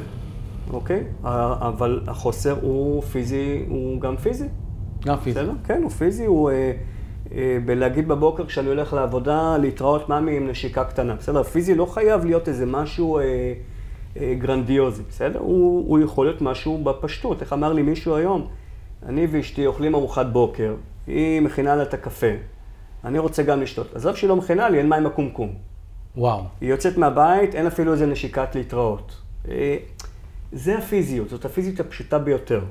אוקיי? 0.73 1.03
אבל 1.23 2.01
החוסר 2.07 2.55
הוא 2.61 3.01
פיזי, 3.01 3.65
הוא 3.67 4.01
גם 4.01 4.17
פיזי. 4.17 4.47
גם 5.05 5.17
פיזי. 5.17 5.39
בסדר? 5.39 5.53
כן, 5.63 5.81
הוא 5.83 5.91
פיזי, 5.91 6.25
הוא 6.25 6.49
אה, 6.49 6.71
אה, 7.31 7.57
בלהגיד 7.65 8.07
בבוקר 8.07 8.45
כשאני 8.45 8.67
הולך 8.67 8.93
לעבודה, 8.93 9.57
להתראות 9.57 10.09
ממי 10.09 10.37
עם 10.37 10.47
נשיקה 10.47 10.83
קטנה. 10.83 11.15
בסדר? 11.15 11.43
פיזי 11.43 11.75
לא 11.75 11.85
חייב 11.85 12.25
להיות 12.25 12.47
איזה 12.47 12.65
משהו 12.65 13.19
אה, 13.19 13.23
אה, 14.19 14.35
גרנדיוזי, 14.39 15.03
בסדר? 15.09 15.39
הוא, 15.39 15.85
הוא 15.87 15.99
יכול 15.99 16.25
להיות 16.25 16.41
משהו 16.41 16.77
בפשטות. 16.83 17.41
איך 17.41 17.53
אמר 17.53 17.73
לי 17.73 17.81
מישהו 17.81 18.15
היום? 18.15 18.47
אני 19.05 19.27
ואשתי 19.31 19.65
אוכלים 19.65 19.95
ארוחת 19.95 20.25
בוקר, 20.25 20.75
היא 21.07 21.41
מכינה 21.41 21.75
לה 21.75 21.83
את 21.83 21.93
הקפה, 21.93 22.27
אני 23.05 23.19
רוצה 23.19 23.43
גם 23.43 23.61
לשתות. 23.61 23.95
עזוב 23.95 24.15
שהיא 24.15 24.27
לא 24.27 24.35
מכינה 24.35 24.69
לי, 24.69 24.77
אין 24.77 24.89
מים 24.89 25.05
הקומקום. 25.05 25.53
וואו. 26.17 26.41
היא 26.61 26.69
יוצאת 26.69 26.97
מהבית, 26.97 27.55
אין 27.55 27.67
אפילו 27.67 27.93
איזה 27.93 28.05
נשיקת 28.05 28.55
להתראות. 28.55 29.11
אה, 29.47 29.77
זה 30.51 30.77
הפיזיות, 30.77 31.29
זאת 31.29 31.45
הפיזיות 31.45 31.79
הפשוטה 31.79 32.19
ביותר. 32.19 32.61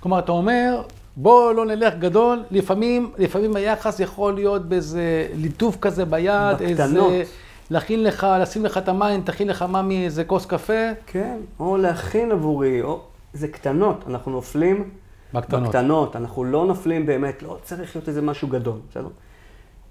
כלומר, 0.00 0.18
אתה 0.18 0.32
אומר, 0.32 0.82
בוא 1.16 1.52
לא 1.52 1.66
נלך 1.66 1.94
גדול, 1.98 2.42
לפעמים, 2.50 3.12
לפעמים 3.18 3.56
היחס 3.56 4.00
יכול 4.00 4.34
להיות 4.34 4.68
באיזה 4.68 5.28
ליטוף 5.34 5.76
כזה 5.80 6.04
ביד, 6.04 6.56
בקטנות. 6.56 7.12
איזה... 7.12 7.22
להכין 7.70 8.02
לך, 8.02 8.26
לשים 8.40 8.64
לך 8.64 8.78
את 8.78 8.88
המים, 8.88 9.22
תכין 9.22 9.48
לך 9.48 9.62
ממי 9.62 10.04
איזה 10.04 10.24
כוס 10.24 10.46
קפה. 10.46 10.90
כן, 11.06 11.38
או 11.60 11.76
להכין 11.76 12.32
עבורי, 12.32 12.82
או... 12.82 13.00
זה 13.32 13.48
קטנות, 13.48 14.04
אנחנו 14.08 14.32
נופלים 14.32 14.90
בקטנות. 15.32 15.68
בקטנות, 15.68 16.16
אנחנו 16.16 16.44
לא 16.44 16.66
נופלים 16.66 17.06
באמת, 17.06 17.42
לא 17.42 17.58
צריך 17.62 17.96
להיות 17.96 18.08
איזה 18.08 18.22
משהו 18.22 18.48
גדול, 18.48 18.78
בסדר? 18.90 19.08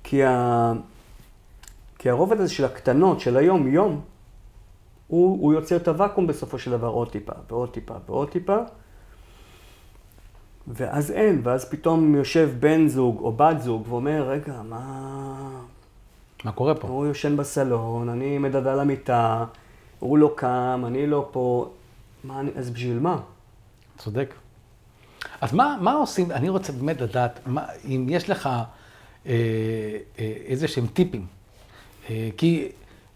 כי, 0.04 0.24
ה... 0.24 0.74
כי 1.98 2.10
הרובד 2.10 2.39
הזה 2.39 2.54
של 2.54 2.65
הקטנות, 2.65 3.20
של 3.20 3.38
היום-יום, 3.38 4.01
הוא, 5.08 5.42
הוא 5.42 5.54
יוצר 5.54 5.75
את 5.75 5.88
הוואקום 5.88 6.27
בסופו 6.27 6.60
של 6.60 6.72
דבר 6.72 6.88
עוד 6.88 7.12
טיפה, 7.12 7.34
ועוד 7.50 7.70
טיפה, 7.70 7.94
ועוד 8.08 8.30
טיפה. 8.30 8.58
ואז 10.68 11.12
אין, 11.12 11.42
ואז 11.44 11.70
פתאום 11.70 12.15
יושב 12.15 12.50
בן 12.60 12.88
זוג 12.88 13.20
או 13.20 13.32
בת 13.32 13.62
זוג 13.62 13.86
ואומר, 13.89 14.30
רגע, 14.30 14.62
מה... 14.70 15.62
מה 16.44 16.51
קורה 16.51 16.75
פה? 16.75 16.88
הוא 16.88 17.06
יושן 17.06 17.38
בסלון, 17.38 18.10
אני 18.10 18.38
מדדה 18.38 18.74
על 18.74 18.80
המיטה, 18.80 19.46
הוא 20.00 20.18
לא 20.18 20.34
קם, 20.36 20.84
אני 20.88 21.08
לא 21.08 21.30
פה. 21.32 21.70
מה 22.24 22.39
אני, 22.39 22.51
אז 22.56 22.70
בשביל 22.70 23.00
מה? 23.00 23.20
צודק. 23.98 24.34
אז 25.46 25.54
מה, 25.54 25.78
מה 25.82 25.94
עושים, 25.94 26.32
אני 26.32 26.50
רוצה 26.50 26.74
באמת 26.74 27.02
לדעת, 27.02 27.40
מה, 27.46 27.64
אם 27.88 28.08
יש 28.10 28.30
לך 28.30 28.48
אה, 28.48 28.64
אה, 29.25 30.34
איזה 30.46 30.68
שהם 30.68 30.88
טיפים. 30.88 31.25
אה, 32.10 32.30
כי, 32.38 32.68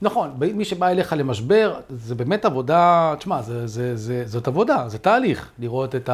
נכון, 0.01 0.39
מי 0.53 0.65
שבא 0.65 0.87
אליך 0.87 1.13
למשבר, 1.13 1.79
זה 1.89 2.15
באמת 2.15 2.45
עבודה, 2.45 3.13
תשמע, 3.17 3.41
זה, 3.41 3.67
זה, 3.67 3.95
זה, 3.95 4.23
זאת 4.25 4.47
עבודה, 4.47 4.83
זה 4.87 4.97
תהליך, 4.97 5.49
לראות 5.59 5.95
את 5.95 6.09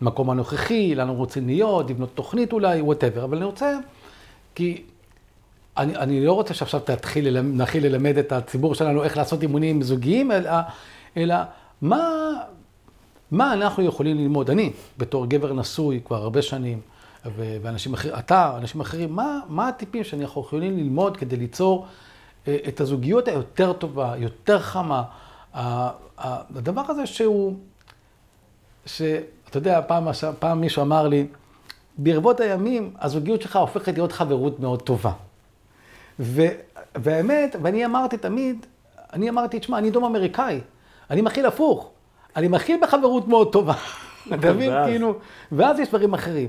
המקום 0.00 0.30
הנוכחי, 0.30 0.94
לאן 0.94 1.08
רוצים 1.08 1.46
להיות, 1.46 1.90
לבנות 1.90 2.10
תוכנית 2.14 2.52
אולי, 2.52 2.80
whatever, 2.80 3.24
אבל 3.24 3.36
אני 3.36 3.46
רוצה, 3.46 3.78
כי 4.54 4.82
אני, 5.76 5.96
אני 5.96 6.26
לא 6.26 6.32
רוצה 6.32 6.54
שעכשיו 6.54 6.80
תתחיל 6.80 7.40
נתחיל 7.40 7.86
ללמד 7.86 8.18
את 8.18 8.32
הציבור 8.32 8.74
שלנו 8.74 9.04
איך 9.04 9.16
לעשות 9.16 9.42
אימונים 9.42 9.82
זוגיים, 9.82 10.32
אלא, 10.32 10.50
אלא 11.16 11.34
מה, 11.82 12.32
מה 13.30 13.52
אנחנו 13.52 13.82
יכולים 13.82 14.16
ללמוד? 14.16 14.50
אני, 14.50 14.72
בתור 14.98 15.26
גבר 15.26 15.52
נשוי 15.52 16.00
כבר 16.04 16.16
הרבה 16.16 16.42
שנים, 16.42 16.80
ואנשים 17.36 17.94
אחרים, 17.94 18.14
אתה, 18.18 18.56
אנשים 18.56 18.80
אחרים, 18.80 19.12
מה, 19.12 19.40
מה 19.48 19.68
הטיפים 19.68 20.04
שאנחנו 20.04 20.40
יכולים 20.40 20.76
ללמוד 20.76 21.16
כדי 21.16 21.36
ליצור 21.36 21.86
אה, 22.48 22.56
את 22.68 22.80
הזוגיות 22.80 23.28
היותר 23.28 23.72
טובה, 23.72 24.14
יותר 24.16 24.58
חמה? 24.58 25.02
הדבר 26.18 26.82
הזה 26.88 27.06
שהוא, 27.06 27.54
שאתה 28.86 29.56
יודע, 29.58 29.80
פעם, 29.86 30.08
פעם 30.38 30.60
מישהו 30.60 30.82
אמר 30.82 31.08
לי, 31.08 31.26
ברבות 31.98 32.40
הימים 32.40 32.94
הזוגיות 33.00 33.42
שלך 33.42 33.56
הופכת 33.56 33.92
להיות 33.94 34.12
חברות 34.12 34.60
מאוד 34.60 34.82
טובה. 34.82 35.12
ו, 36.20 36.42
והאמת, 36.94 37.56
ואני 37.62 37.84
אמרתי 37.84 38.16
תמיד, 38.16 38.66
אני 39.12 39.28
אמרתי, 39.28 39.60
תשמע, 39.60 39.78
אני 39.78 39.90
דום 39.90 40.04
אמריקאי, 40.04 40.60
אני 41.10 41.22
מכיל 41.22 41.46
הפוך. 41.46 41.90
אני 42.36 42.48
מכיל 42.48 42.80
בחברות 42.82 43.28
מאוד 43.28 43.52
טובה. 43.52 43.74
אתה 44.34 44.52
מבין? 44.52 44.72
כאילו, 44.86 45.14
ואז 45.52 45.78
יש 45.78 45.88
דברים 45.88 46.14
אחרים. 46.14 46.48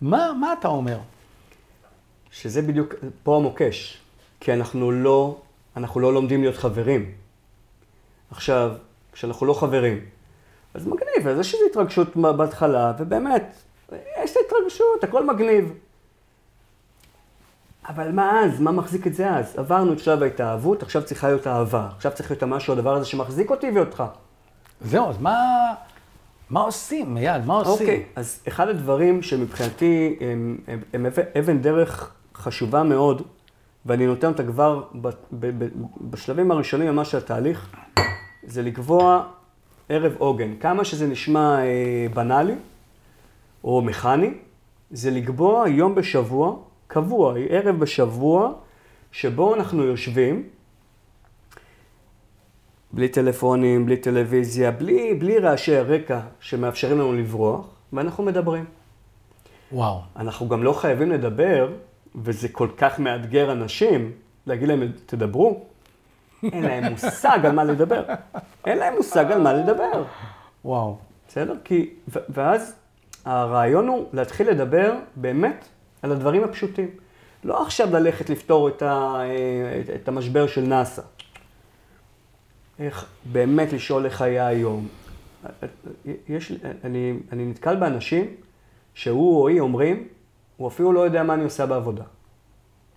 מה, 0.00 0.32
מה 0.40 0.52
אתה 0.52 0.68
אומר? 0.68 0.98
שזה 2.30 2.62
בדיוק, 2.62 2.94
פה 3.22 3.36
המוקש. 3.36 3.98
כי 4.40 4.52
אנחנו 4.52 4.92
לא, 4.92 5.36
אנחנו 5.76 6.00
לא 6.00 6.14
לומדים 6.14 6.40
להיות 6.40 6.56
חברים. 6.56 7.12
עכשיו, 8.30 8.70
כשאנחנו 9.12 9.46
לא 9.46 9.54
חברים, 9.54 10.00
אז 10.74 10.86
מגניב, 10.86 11.28
אז 11.28 11.38
יש 11.38 11.54
איזו 11.54 11.64
התרגשות 11.70 12.16
בהתחלה, 12.16 12.92
ובאמת, 12.98 13.54
יש 14.24 14.30
את 14.30 14.36
ההתרגשות, 14.36 15.04
הכל 15.04 15.26
מגניב. 15.26 15.72
אבל 17.88 18.12
מה 18.12 18.40
אז? 18.40 18.60
מה 18.60 18.72
מחזיק 18.72 19.06
את 19.06 19.14
זה 19.14 19.30
אז? 19.30 19.58
עברנו 19.58 19.92
את 19.92 19.98
שלב 19.98 20.22
ההתאהבות, 20.22 20.82
עכשיו 20.82 21.04
צריכה 21.04 21.28
להיות 21.28 21.46
אהבה. 21.46 21.88
עכשיו 21.96 22.12
צריך 22.14 22.30
להיות 22.30 22.42
המשהו, 22.42 22.72
הדבר 22.72 22.94
הזה 22.94 23.06
שמחזיק 23.06 23.50
אותי 23.50 23.70
ואותך. 23.70 24.04
זהו, 24.84 25.08
אז 25.08 25.18
מה, 25.20 25.36
מה 26.50 26.60
עושים, 26.60 27.16
אייל? 27.16 27.42
מה 27.46 27.54
עושים? 27.54 27.72
אוקיי, 27.72 28.04
okay, 28.06 28.20
אז 28.20 28.40
אחד 28.48 28.68
הדברים 28.68 29.22
שמבחינתי 29.22 30.16
הם, 30.20 30.58
הם, 30.66 30.80
הם 30.92 31.06
אבן 31.38 31.58
דרך 31.58 32.12
חשובה 32.34 32.82
מאוד, 32.82 33.22
ואני 33.86 34.06
נותן 34.06 34.26
אותה 34.26 34.42
כבר 34.44 34.82
ב, 34.94 35.08
ב, 35.08 35.64
ב, 35.64 35.68
בשלבים 36.00 36.50
הראשונים 36.50 36.88
ממש 36.88 37.10
של 37.10 37.18
התהליך, 37.18 37.68
זה 38.42 38.62
לקבוע 38.62 39.24
ערב 39.88 40.12
עוגן. 40.18 40.56
כמה 40.60 40.84
שזה 40.84 41.06
נשמע 41.06 41.58
אה, 41.58 42.06
בנאלי 42.14 42.54
או 43.64 43.82
מכני, 43.82 44.30
זה 44.90 45.10
לקבוע 45.10 45.68
יום 45.68 45.94
בשבוע, 45.94 46.56
קבוע, 46.86 47.34
ערב 47.48 47.78
בשבוע, 47.78 48.52
שבו 49.12 49.54
אנחנו 49.54 49.84
יושבים, 49.84 50.42
בלי 52.92 53.08
טלפונים, 53.08 53.86
בלי 53.86 53.96
טלוויזיה, 53.96 54.70
בלי, 54.70 55.14
בלי 55.14 55.38
רעשי 55.38 55.76
הרקע 55.76 56.20
שמאפשרים 56.40 56.98
לנו 56.98 57.12
לברוח, 57.12 57.66
ואנחנו 57.92 58.24
מדברים. 58.24 58.64
וואו. 59.72 60.00
אנחנו 60.16 60.48
גם 60.48 60.62
לא 60.62 60.72
חייבים 60.72 61.10
לדבר, 61.10 61.72
וזה 62.14 62.48
כל 62.48 62.68
כך 62.76 62.98
מאתגר 62.98 63.52
אנשים, 63.52 64.12
להגיד 64.46 64.68
להם, 64.68 64.92
תדברו. 65.06 65.64
אין 66.42 66.62
להם 66.62 66.84
מושג 66.92 67.38
על 67.44 67.52
מה 67.52 67.64
לדבר. 67.64 68.02
אין 68.66 68.78
להם 68.78 68.94
מושג 68.96 69.32
על 69.32 69.40
מה 69.40 69.52
לדבר. 69.52 70.04
וואו. 70.64 70.96
בסדר? 71.28 71.54
כי, 71.64 71.90
ואז 72.28 72.74
הרעיון 73.24 73.88
הוא 73.88 74.06
להתחיל 74.12 74.50
לדבר 74.50 74.94
באמת 75.16 75.68
על 76.02 76.12
הדברים 76.12 76.44
הפשוטים. 76.44 76.90
לא 77.44 77.62
עכשיו 77.62 77.88
ללכת 77.92 78.30
לפתור 78.30 78.68
את, 78.68 78.82
ה, 78.82 79.20
את 79.94 80.08
המשבר 80.08 80.46
של 80.46 80.60
נאסא. 80.60 81.02
איך 82.78 83.06
באמת 83.32 83.72
לשאול 83.72 84.04
איך 84.04 84.22
היה 84.22 84.46
היום. 84.46 84.88
יש, 86.28 86.52
אני, 86.84 87.18
אני 87.32 87.46
נתקל 87.46 87.76
באנשים 87.76 88.26
שהוא 88.94 89.40
או 89.42 89.48
היא 89.48 89.60
אומרים, 89.60 90.08
הוא 90.56 90.68
אפילו 90.68 90.92
לא 90.92 91.00
יודע 91.00 91.22
מה 91.22 91.34
אני 91.34 91.44
עושה 91.44 91.66
בעבודה. 91.66 92.04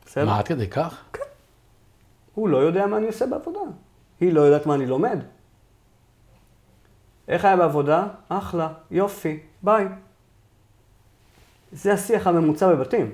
בסדר? 0.05 0.25
מה, 0.25 0.39
עד 0.39 0.47
כדי 0.47 0.67
כך? 0.67 1.03
כן. 1.13 1.23
הוא 2.33 2.49
לא 2.49 2.57
יודע 2.57 2.85
מה 2.85 2.97
אני 2.97 3.07
עושה 3.07 3.25
בעבודה. 3.25 3.59
היא 4.19 4.33
לא 4.33 4.41
יודעת 4.41 4.65
מה 4.65 4.75
אני 4.75 4.85
לומד. 4.85 5.19
איך 7.27 7.45
היה 7.45 7.57
בעבודה? 7.57 8.07
אחלה, 8.29 8.73
יופי, 8.91 9.39
ביי. 9.63 9.88
זה 11.71 11.93
השיח 11.93 12.27
הממוצע 12.27 12.73
בבתים. 12.73 13.11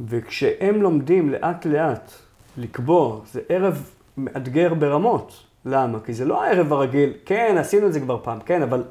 וכשהם 0.00 0.82
לומדים 0.82 1.30
לאט 1.30 1.66
לאט 1.66 2.12
לקבוע, 2.56 3.20
זה 3.32 3.40
ערב 3.48 3.93
מאתגר 4.16 4.74
ברמות. 4.74 5.46
למה? 5.64 6.00
כי 6.00 6.14
זה 6.14 6.24
לא 6.24 6.44
הערב 6.44 6.72
הרגיל, 6.72 7.12
כן, 7.24 7.56
עשינו 7.58 7.86
את 7.86 7.92
זה 7.92 8.00
כבר 8.00 8.20
פעם, 8.22 8.40
כן, 8.40 8.62
אבל 8.62 8.84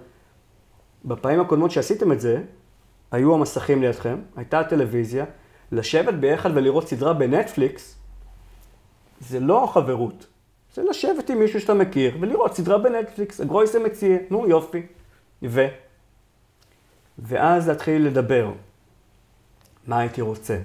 בפעמים 1.06 1.40
הקודמות 1.40 1.72
שעשיתם 1.72 2.12
את 2.12 2.22
זה, 2.22 2.42
היו 3.12 3.34
המסכים 3.34 3.82
לידכם, 3.82 4.18
הייתה 4.36 4.60
הטלוויזיה, 4.60 5.26
לשבת 5.72 6.14
ביחד 6.14 6.50
ולראות 6.54 6.88
סדרה 6.88 7.14
בנטפליקס, 7.14 7.96
זה 9.20 9.40
לא 9.40 9.70
חברות. 9.74 10.28
זה 10.74 10.84
לשבת 10.84 11.30
עם 11.30 11.40
מישהו 11.40 11.62
שאתה 11.62 11.74
מכיר 11.74 12.18
ולראות 12.20 12.56
סדרה 12.56 12.78
בנטפליקס, 12.78 13.42
הגרויסה 13.42 13.80
מציע, 13.80 14.18
נו 14.30 14.48
יופי. 14.48 14.82
ו? 15.44 15.68
ואז 17.20 17.70
להתחיל 17.70 18.06
לדבר. 18.06 18.52
מה 19.88 20.00
הייתי 20.00 20.22
רוצה? 20.22 20.58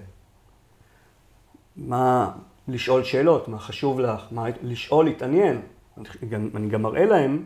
מה, 1.76 2.30
לשאול 2.68 3.04
שאלות, 3.04 3.48
מה 3.48 3.58
חשוב 3.58 4.00
לך, 4.00 4.22
מה, 4.30 4.44
לשאול, 4.62 5.04
להתעניין. 5.04 5.60
אני 5.98 6.28
גם, 6.28 6.48
אני 6.54 6.68
גם 6.68 6.82
מראה 6.82 7.04
להם, 7.04 7.44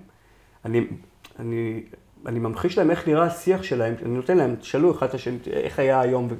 אני, 0.64 0.86
אני, 1.38 1.82
אני 2.26 2.38
ממחיש 2.38 2.78
להם 2.78 2.90
איך 2.90 3.08
נראה 3.08 3.26
השיח 3.26 3.62
שלהם, 3.62 3.94
אני 4.02 4.14
נותן 4.14 4.36
להם, 4.36 4.56
תשאלו 4.56 4.92
אחד 4.92 5.08
את 5.08 5.14
השני, 5.14 5.38
איך 5.46 5.78
היה 5.78 6.00
היום, 6.00 6.28
ו... 6.30 6.34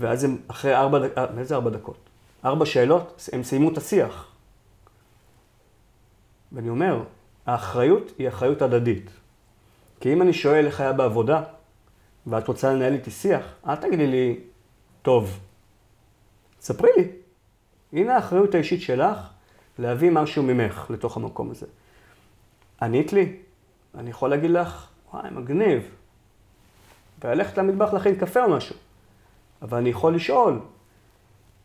ואז 0.00 0.24
הם 0.24 0.36
אחרי 0.48 0.76
ארבע 0.76 0.98
דקות, 0.98 1.38
איזה 1.38 1.54
ארבע 1.54 1.70
דקות? 1.70 1.96
ארבע 2.44 2.66
שאלות, 2.66 3.28
הם 3.32 3.42
סיימו 3.42 3.72
את 3.72 3.78
השיח. 3.78 4.28
ואני 6.52 6.68
אומר, 6.68 7.02
האחריות 7.46 8.12
היא 8.18 8.28
אחריות 8.28 8.62
הדדית. 8.62 9.10
כי 10.00 10.12
אם 10.12 10.22
אני 10.22 10.32
שואל 10.32 10.66
איך 10.66 10.80
היה 10.80 10.92
בעבודה, 10.92 11.42
ואת 12.26 12.48
רוצה 12.48 12.72
לנהל 12.72 12.92
איתי 12.92 13.10
שיח, 13.10 13.54
אל 13.68 13.76
תגידי 13.76 14.06
לי, 14.06 14.40
טוב, 15.02 15.40
ספרי 16.60 16.90
לי. 16.96 17.23
הנה 17.94 18.16
האחריות 18.16 18.54
האישית 18.54 18.82
שלך 18.82 19.18
להביא 19.78 20.10
משהו 20.10 20.42
ממך 20.42 20.86
לתוך 20.90 21.16
המקום 21.16 21.50
הזה. 21.50 21.66
ענית 22.82 23.12
לי, 23.12 23.36
אני 23.98 24.10
יכול 24.10 24.30
להגיד 24.30 24.50
לך, 24.50 24.86
וואי, 25.12 25.30
מגניב. 25.30 25.82
וללכת 27.24 27.58
למטבח 27.58 27.92
להכין 27.92 28.14
קפה 28.14 28.44
או 28.44 28.50
משהו. 28.50 28.76
אבל 29.62 29.78
אני 29.78 29.88
יכול 29.88 30.14
לשאול, 30.14 30.58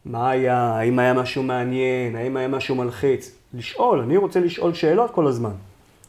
מה 0.05 0.29
היה, 0.29 0.57
האם 0.57 0.99
היה 0.99 1.13
משהו 1.13 1.43
מעניין, 1.43 2.15
האם 2.15 2.37
היה 2.37 2.47
משהו 2.47 2.75
מלחיץ. 2.75 3.35
לשאול, 3.53 3.99
אני 3.99 4.17
רוצה 4.17 4.39
לשאול 4.39 4.73
שאלות 4.73 5.11
כל 5.11 5.27
הזמן. 5.27 5.53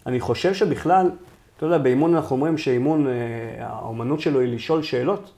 אני 0.07 0.21
חושב 0.21 0.55
שבכלל, 0.55 1.11
אתה 1.57 1.67
יודע, 1.67 1.79
באימון 1.79 2.15
אנחנו 2.15 2.37
אומרים 2.37 2.59
שאימון, 2.59 3.07
אה, 3.07 3.13
האומנות 3.67 4.21
שלו 4.21 4.41
היא 4.41 4.55
לשאול 4.55 4.83
שאלות. 4.83 5.33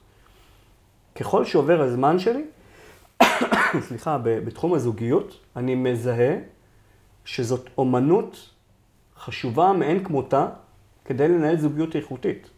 ככל 1.15 1.45
שעובר 1.45 1.81
הזמן 1.81 2.19
שלי, 2.19 2.43
סליחה, 3.87 4.17
בתחום 4.23 4.73
הזוגיות, 4.73 5.39
אני 5.55 5.75
מזהה 5.75 6.35
שזאת 7.25 7.69
אומנות 7.77 8.49
חשובה 9.19 9.73
מאין 9.73 10.03
כמותה 10.03 10.47
כדי 11.05 11.27
לנהל 11.27 11.57
זוגיות 11.57 11.95
איכותית. 11.95 12.49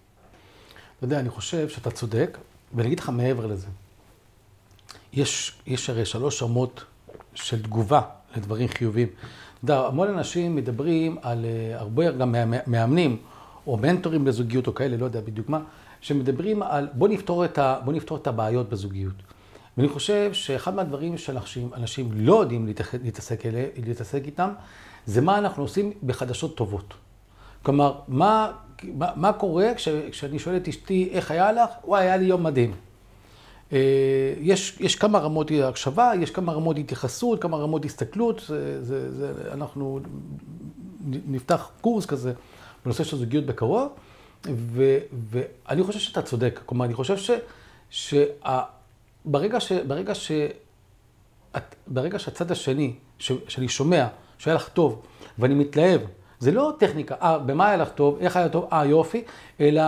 אתה 0.98 1.06
יודע, 1.06 1.20
אני 1.20 1.30
חושב 1.30 1.70
שאתה 1.70 1.92
צודק, 1.92 2.38
ואני 2.74 2.88
אגיד 2.88 3.00
לך 3.00 3.10
מעבר 3.10 3.46
לזה. 3.46 3.68
יש, 5.14 5.60
יש 5.68 5.90
הרי 5.90 6.06
שלוש 6.06 6.44
רמות 6.44 6.84
של 7.34 7.64
תגובה 7.64 8.02
לדברים 8.36 8.68
חיוביים. 8.68 9.08
אתה 9.08 9.64
יודע, 9.64 9.88
המון 9.88 10.08
אנשים 10.08 10.56
מדברים 10.56 11.18
על 11.22 11.46
אה, 11.46 11.80
הרבה, 11.80 12.12
גם 12.12 12.36
מאמנים, 12.68 13.18
או 13.68 13.78
מנטורים 13.78 14.28
לזוגיות 14.28 14.68
או 14.68 14.74
כאלה, 14.74 14.98
לא 14.98 15.06
יודע 15.06 15.22
בדיוק 15.22 15.50
מה, 15.50 15.60
שמדברים 16.02 16.64
על 16.64 16.88
בוא 16.94 17.08
נפתור 17.08 17.46
את, 17.46 17.58
ה, 17.58 17.80
בוא 17.86 17.94
נפתור 17.94 18.18
את 18.18 18.28
הבעיות 18.28 18.70
בזוגיות. 18.70 19.14
ואני 19.78 19.90
חושב 19.90 20.34
שאחד 20.34 20.76
מהדברים 20.76 21.18
שאנשים 21.18 21.70
אנשים 21.74 22.10
לא 22.14 22.42
יודעים 22.42 22.68
להתעסק, 23.04 23.46
אלה, 23.46 23.66
להתעסק 23.86 24.22
איתם, 24.26 24.50
זה 25.06 25.22
מה 25.22 25.38
אנחנו 25.38 25.64
עושים 25.64 25.92
בחדשות 26.04 26.58
טובות. 26.58 26.94
כלומר, 27.64 27.96
מה, 28.08 28.52
מה, 28.84 29.12
מה 29.16 29.34
קורה 29.34 29.74
כש, 29.76 29.88
כשאני 30.12 30.40
שואל 30.40 30.58
את 30.58 30.68
אשתי, 30.68 31.10
איך 31.12 31.32
היה 31.32 31.52
לך? 31.52 31.70
וואי, 31.86 32.04
היה 32.04 32.18
לי 32.18 32.26
יום 32.26 32.44
מדהים. 32.44 32.74
אה, 33.74 34.34
יש, 34.40 34.78
יש 34.80 34.96
כמה 34.96 35.20
רמות 35.20 35.52
הקשבה, 35.64 36.12
יש 36.20 36.32
כמה 36.32 36.54
רמות 36.54 36.78
התייחסות, 36.78 37.42
כמה 37.42 37.58
רמות 37.58 37.86
הסתכלות, 37.86 38.44
זה, 38.48 38.84
זה, 38.84 39.12
זה, 39.12 39.34
אנחנו 39.54 40.00
נפתח 41.06 41.70
קורס 41.82 42.06
כזה 42.06 42.34
בנושא 42.86 43.04
של 43.04 43.18
זוגיות 43.18 43.46
בקרוב, 43.46 43.90
ו, 44.54 44.98
ואני 45.30 45.84
חושב 45.84 46.00
שאתה 46.00 46.22
צודק, 46.22 46.60
כלומר, 46.66 46.86
אני 46.86 46.94
חושב 46.94 47.18
ש, 47.18 47.32
שברגע 49.26 49.60
ש, 49.60 49.72
ברגע 49.72 50.16
ש, 50.16 50.32
ברגע 51.88 52.20
שהצד 52.20 52.52
השני, 52.52 52.94
ש, 53.20 53.32
שאני 53.48 53.68
שומע, 53.68 54.08
שהיה 54.38 54.56
לך 54.56 54.70
טוב, 54.70 55.02
ואני 55.40 55.56
מתלהב, 55.56 56.02
זה 56.40 56.52
לא 56.52 56.74
טכניקה, 56.80 57.16
אה, 57.22 57.40
במה 57.40 57.68
היה 57.68 57.78
לך 57.78 57.90
טוב, 57.90 58.18
איך 58.20 58.36
היה 58.36 58.50
טוב, 58.50 58.68
אה, 58.74 58.86
יופי, 58.86 59.24
אלא 59.60 59.84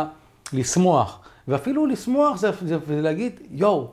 לשמוח. 0.54 1.20
ואפילו 1.48 1.86
לשמוח 1.86 2.38
זה, 2.38 2.52
זה, 2.62 2.78
זה 2.88 3.02
להגיד, 3.02 3.40
יואו, 3.52 3.88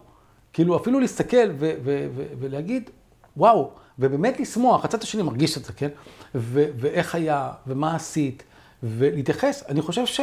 כאילו 0.52 0.76
אפילו 0.76 1.00
להסתכל 1.00 1.50
ו, 1.58 1.72
ו, 1.84 2.06
ו, 2.14 2.24
ולהגיד, 2.40 2.90
וואו, 3.36 3.70
ובאמת 3.98 4.40
לשמוח, 4.40 4.84
הצד 4.84 5.02
השני 5.02 5.22
מרגיש 5.22 5.58
את 5.58 5.64
זה, 5.64 5.72
כן? 5.72 5.88
ו, 6.34 6.64
ואיך 6.76 7.14
היה, 7.14 7.52
ומה 7.66 7.96
עשית, 7.96 8.42
ולהתייחס. 8.82 9.64
אני 9.68 9.82
חושב 9.82 10.06
ש, 10.06 10.20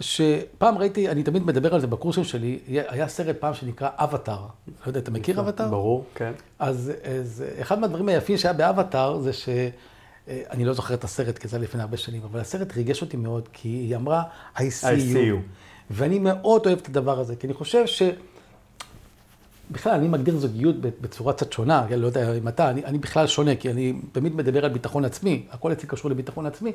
שפעם 0.00 0.78
ראיתי, 0.78 1.08
אני 1.08 1.22
תמיד 1.22 1.42
מדבר 1.46 1.74
על 1.74 1.80
זה 1.80 1.86
בקורסים 1.86 2.24
שלי, 2.24 2.58
היה 2.66 3.08
סרט 3.08 3.36
פעם 3.40 3.54
שנקרא 3.54 3.88
אבטאר. 3.94 4.46
לא 4.68 4.86
יודע, 4.86 5.00
אתה 5.00 5.10
מכיר 5.10 5.40
אבטאר? 5.40 5.68
ברור, 5.68 6.04
כן. 6.14 6.32
אז, 6.58 6.92
אז 7.20 7.44
אחד 7.60 7.78
מהדברים 7.78 8.08
היפים 8.08 8.36
שהיה 8.36 8.52
באבטאר 8.52 9.18
זה 9.20 9.32
ש... 9.32 9.48
אה, 10.28 10.42
אני 10.50 10.64
לא 10.64 10.72
זוכר 10.72 10.94
את 10.94 11.04
הסרט, 11.04 11.38
כי 11.38 11.48
זה 11.48 11.56
היה 11.56 11.62
לפני 11.62 11.82
הרבה 11.82 11.96
שנים, 11.96 12.22
אבל 12.22 12.40
הסרט 12.40 12.76
ריגש 12.76 13.02
אותי 13.02 13.16
מאוד, 13.16 13.48
כי 13.52 13.68
היא 13.68 13.96
אמרה, 13.96 14.22
I 14.56 14.58
see, 14.58 14.60
I 14.60 14.62
see 14.62 15.14
you. 15.14 15.16
you. 15.16 15.36
ואני 15.90 16.18
מאוד 16.18 16.66
אוהב 16.66 16.78
את 16.78 16.88
הדבר 16.88 17.20
הזה, 17.20 17.36
כי 17.36 17.46
אני 17.46 17.54
חושב 17.54 17.86
ש... 17.86 18.02
בכלל, 19.70 19.92
אני 19.92 20.08
מגדיר 20.08 20.36
זוגיות 20.36 20.76
בצורה 20.80 21.32
קצת 21.32 21.52
שונה, 21.52 21.84
אני 21.84 21.96
לא 21.96 22.06
יודע 22.06 22.34
אם 22.34 22.48
אתה, 22.48 22.70
אני, 22.70 22.84
אני 22.84 22.98
בכלל 22.98 23.26
שונה, 23.26 23.56
כי 23.56 23.70
אני 23.70 23.92
תמיד 24.12 24.36
מדבר 24.36 24.64
על 24.64 24.70
ביטחון 24.70 25.04
עצמי, 25.04 25.46
הכל 25.50 25.72
אצלי 25.72 25.88
קשור 25.88 26.10
לביטחון 26.10 26.46
עצמי. 26.46 26.72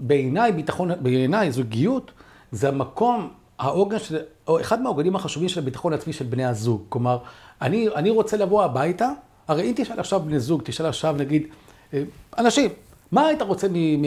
ובעיניי, 0.00 0.52
ביטחון, 0.52 0.90
בעיניי, 1.00 1.52
זוגיות 1.52 2.10
זה 2.52 2.68
המקום, 2.68 3.28
העוגן 3.58 3.98
של, 3.98 4.18
או 4.46 4.60
אחד 4.60 4.82
מהעוגנים 4.82 5.16
החשובים 5.16 5.48
של 5.48 5.60
הביטחון 5.60 5.92
העצמי 5.92 6.12
של 6.12 6.24
בני 6.24 6.44
הזוג. 6.44 6.82
כלומר, 6.88 7.18
אני, 7.62 7.88
אני 7.94 8.10
רוצה 8.10 8.36
לבוא 8.36 8.64
הביתה, 8.64 9.08
הרי 9.48 9.70
אם 9.70 9.72
תשאל 9.76 10.00
עכשיו 10.00 10.20
בני 10.20 10.40
זוג, 10.40 10.62
תשאל 10.64 10.86
עכשיו 10.86 11.16
נגיד, 11.18 11.46
אה, 11.94 12.02
אנשים, 12.38 12.70
מה 13.12 13.26
היית 13.26 13.42
רוצה 13.42 13.66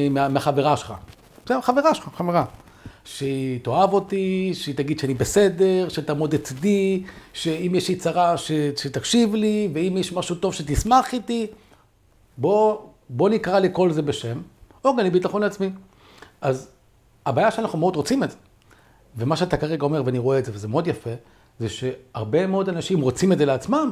מהחברה 0.10 0.78
שלך? 0.78 0.94
בסדר, 1.46 1.62
חברה 1.62 1.96
שלך, 1.96 2.10
חברה. 2.16 2.46
שהיא 3.06 3.60
תאהב 3.64 3.94
אותי, 3.94 4.52
שהיא 4.54 4.76
תגיד 4.76 5.00
שאני 5.00 5.14
בסדר, 5.14 5.90
שתעמוד 5.90 6.34
אצלי, 6.34 7.04
שאם 7.34 7.72
יש 7.76 7.90
לי 7.90 7.96
צרה, 7.96 8.38
ש... 8.38 8.52
שתקשיב 8.78 9.36
לי, 9.36 9.70
ואם 9.74 9.98
יש 9.98 10.14
משהו 10.14 10.36
טוב 10.36 10.54
שתשמח 10.54 11.14
איתי. 11.14 11.48
בוא, 12.38 12.78
בוא 13.10 13.30
נקרא 13.30 13.60
לכל 13.60 13.92
זה 13.92 14.02
בשם, 14.02 14.42
עוגן 14.82 15.06
לביטחון 15.06 15.44
עצמי. 15.44 15.70
אז 16.42 16.70
הבעיה 17.26 17.52
שאנחנו 17.52 17.80
מאוד 17.80 17.96
רוצים 17.96 18.24
את 18.24 18.32
זה, 18.32 18.38
ומה 19.16 19.36
שאתה 19.36 19.58
כרגע 19.58 19.84
אומר, 19.84 20.02
ואני 20.06 20.18
רואה 20.18 20.40
את 20.40 20.46
זה, 20.46 20.52
וזה 20.56 20.68
מאוד 20.68 20.88
יפה, 20.88 21.10
זה 21.60 21.70
שהרבה 21.70 22.48
מאוד 22.48 22.70
אנשים 22.70 23.02
רוצים 23.02 23.32
את 23.32 23.38
זה 23.38 23.46
לעצמם, 23.46 23.92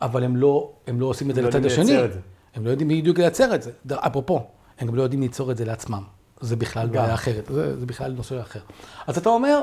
אבל 0.00 0.24
הם 0.24 0.36
לא, 0.36 0.72
הם 0.86 1.00
לא 1.00 1.06
עושים 1.06 1.30
את 1.30 1.34
זה 1.34 1.42
לא 1.42 1.48
לצד 1.48 1.66
השני. 1.66 2.04
את 2.04 2.12
זה. 2.12 2.20
הם 2.54 2.64
לא 2.64 2.70
יודעים 2.70 2.88
בדיוק 2.88 3.18
לייצר 3.18 3.54
את 3.54 3.62
זה. 3.62 3.70
אפרופו, 3.90 4.46
הם 4.78 4.88
גם 4.88 4.94
לא 4.94 5.02
יודעים 5.02 5.22
ליצור 5.22 5.50
את 5.50 5.56
זה 5.56 5.64
לעצמם. 5.64 6.02
זה 6.40 6.56
בכלל 6.56 6.86
בעיה 6.86 7.14
אחרת, 7.14 7.46
זה, 7.50 7.80
זה 7.80 7.86
בכלל 7.86 8.12
נושא 8.12 8.40
אחר. 8.40 8.60
אז 9.06 9.18
אתה 9.18 9.28
אומר, 9.28 9.60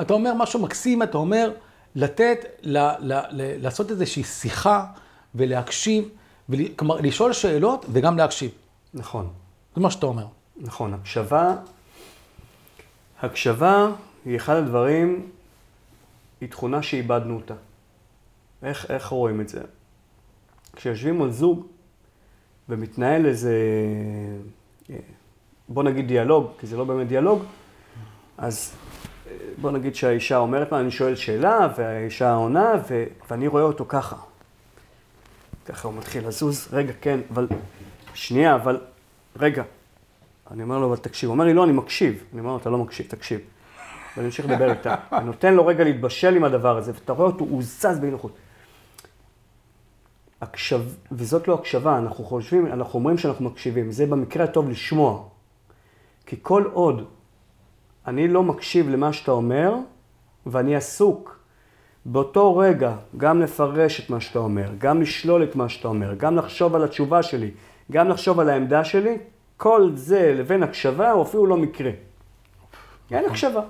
אתה 0.00 0.14
אומר 0.14 0.34
משהו 0.34 0.60
מקסים, 0.60 1.02
אתה 1.02 1.18
אומר 1.18 1.50
לתת, 1.94 2.44
ל, 2.62 2.78
ל, 2.78 3.12
ל, 3.30 3.62
לעשות 3.62 3.90
איזושהי 3.90 4.24
שיחה 4.24 4.84
ולהקשיב, 5.34 6.08
ול, 6.48 6.58
כלומר, 6.76 6.96
לשאול 7.00 7.32
שאלות 7.32 7.86
וגם 7.92 8.18
להקשיב. 8.18 8.50
נכון. 8.94 9.28
זה 9.76 9.82
מה 9.82 9.90
שאתה 9.90 10.06
אומר. 10.06 10.26
נכון, 10.56 10.94
הקשבה, 10.94 11.56
הקשבה 13.20 13.88
היא 14.24 14.36
אחד 14.36 14.56
הדברים, 14.56 15.30
היא 16.40 16.48
תכונה 16.48 16.82
שאיבדנו 16.82 17.36
אותה. 17.36 17.54
איך, 18.62 18.90
איך 18.90 19.06
רואים 19.06 19.40
את 19.40 19.48
זה? 19.48 19.60
כשיושבים 20.76 21.22
על 21.22 21.30
זוג 21.30 21.66
ומתנהל 22.68 23.26
איזה 23.26 23.54
בוא 25.68 25.82
נגיד 25.82 26.08
דיאלוג, 26.08 26.46
כי 26.58 26.66
זה 26.66 26.76
לא 26.76 26.84
באמת 26.84 27.08
דיאלוג, 27.08 27.42
אז 28.38 28.72
אה, 29.26 29.32
בוא 29.60 29.70
נגיד 29.70 29.94
שהאישה 29.94 30.36
אומרת 30.36 30.72
מה, 30.72 30.80
אני 30.80 30.90
שואל 30.90 31.14
שאלה, 31.14 31.68
והאישה 31.76 32.34
עונה, 32.34 32.72
ו... 32.88 33.04
ואני 33.30 33.46
רואה 33.46 33.62
אותו 33.62 33.84
ככה. 33.88 34.16
ככה 35.66 35.88
הוא 35.88 35.96
מתחיל 35.96 36.28
לזוז, 36.28 36.68
רגע, 36.72 36.92
כן, 37.00 37.20
אבל... 37.30 37.48
שנייה, 38.14 38.54
אבל... 38.54 38.80
רגע. 39.38 39.62
אני 40.50 40.62
אומר 40.62 40.78
לו, 40.78 40.86
אבל 40.86 40.96
תקשיב. 40.96 41.28
הוא 41.28 41.34
אומר 41.34 41.44
לי, 41.44 41.54
לא, 41.54 41.64
אני 41.64 41.72
מקשיב. 41.72 42.24
אני 42.32 42.40
אומר 42.40 42.52
לו, 42.52 42.56
אתה 42.56 42.70
לא 42.70 42.78
מקשיב, 42.78 43.06
תקשיב. 43.06 43.40
ואני 44.16 44.26
ממשיך 44.26 44.46
לדבר 44.46 44.70
איתה. 44.70 44.94
אני 45.12 45.24
נותן 45.24 45.54
לו 45.54 45.66
רגע 45.66 45.84
להתבשל 45.84 46.36
עם 46.36 46.44
הדבר 46.44 46.76
הזה, 46.76 46.92
ואתה 46.94 47.12
רואה 47.12 47.26
אותו, 47.26 47.44
הוא 47.44 47.62
זז 47.62 47.98
באי 48.00 48.10
נוחות. 48.10 48.36
הקשב... 50.40 50.80
וזאת 51.12 51.48
לא 51.48 51.54
הקשבה, 51.54 51.98
אנחנו 51.98 52.24
חושבים, 52.24 52.66
אנחנו 52.66 52.98
אומרים 52.98 53.18
שאנחנו 53.18 53.44
מקשיבים. 53.44 53.92
זה 53.92 54.06
במקרה 54.06 54.44
הטוב 54.44 54.70
לשמוע. 54.70 55.22
כי 56.26 56.36
כל 56.42 56.64
עוד 56.72 57.04
אני 58.06 58.28
לא 58.28 58.42
מקשיב 58.42 58.88
למה 58.88 59.12
שאתה 59.12 59.30
אומר, 59.30 59.74
ואני 60.46 60.76
עסוק 60.76 61.38
באותו 62.06 62.56
רגע 62.56 62.96
גם 63.16 63.42
לפרש 63.42 64.00
את 64.00 64.10
מה 64.10 64.20
שאתה 64.20 64.38
אומר, 64.38 64.70
גם 64.78 65.02
לשלול 65.02 65.44
את 65.44 65.56
מה 65.56 65.68
שאתה 65.68 65.88
אומר, 65.88 66.14
גם 66.14 66.36
לחשוב 66.36 66.74
על 66.74 66.84
התשובה 66.84 67.22
שלי, 67.22 67.50
גם 67.92 68.08
לחשוב 68.08 68.40
על 68.40 68.48
העמדה 68.48 68.84
שלי, 68.84 69.18
כל 69.56 69.90
זה 69.94 70.34
לבין 70.38 70.62
הקשבה 70.62 71.10
הוא 71.10 71.22
אפילו 71.22 71.46
לא 71.46 71.56
מקרה. 71.56 71.90
אין 73.10 73.24
הקשבה. 73.24 73.60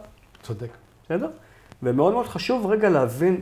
צודק. 0.43 0.71
בסדר? 1.05 1.31
ומאוד 1.83 2.13
מאוד 2.13 2.27
חשוב 2.27 2.67
רגע 2.67 2.89
להבין, 2.89 3.41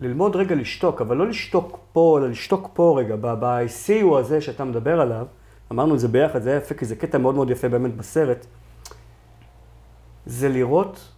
ללמוד 0.00 0.36
רגע 0.36 0.54
לשתוק, 0.54 1.00
אבל 1.00 1.16
לא 1.16 1.26
לשתוק 1.26 1.78
פה, 1.92 2.18
אלא 2.18 2.28
לשתוק 2.28 2.70
פה 2.72 2.96
רגע, 2.98 3.16
ב-ICU 3.16 4.16
הזה 4.18 4.40
שאתה 4.40 4.64
מדבר 4.64 5.00
עליו, 5.00 5.26
אמרנו 5.72 5.94
את 5.94 6.00
זה 6.00 6.08
ביחד, 6.08 6.42
זה 6.42 6.50
היה 6.50 6.58
יפה, 6.58 6.74
כי 6.74 6.84
זה 6.84 6.96
קטע 6.96 7.18
מאוד 7.18 7.34
מאוד 7.34 7.50
יפה 7.50 7.68
באמת 7.68 7.96
בסרט, 7.96 8.46
זה 10.26 10.48
לראות 10.48 11.08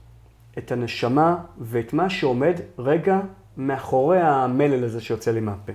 את 0.58 0.72
הנשמה 0.72 1.36
ואת 1.58 1.92
מה 1.92 2.10
שעומד 2.10 2.60
רגע 2.78 3.20
מאחורי 3.56 4.20
המלל 4.20 4.84
הזה 4.84 5.00
שיוצא 5.00 5.30
לי 5.30 5.40
מהפה. 5.40 5.72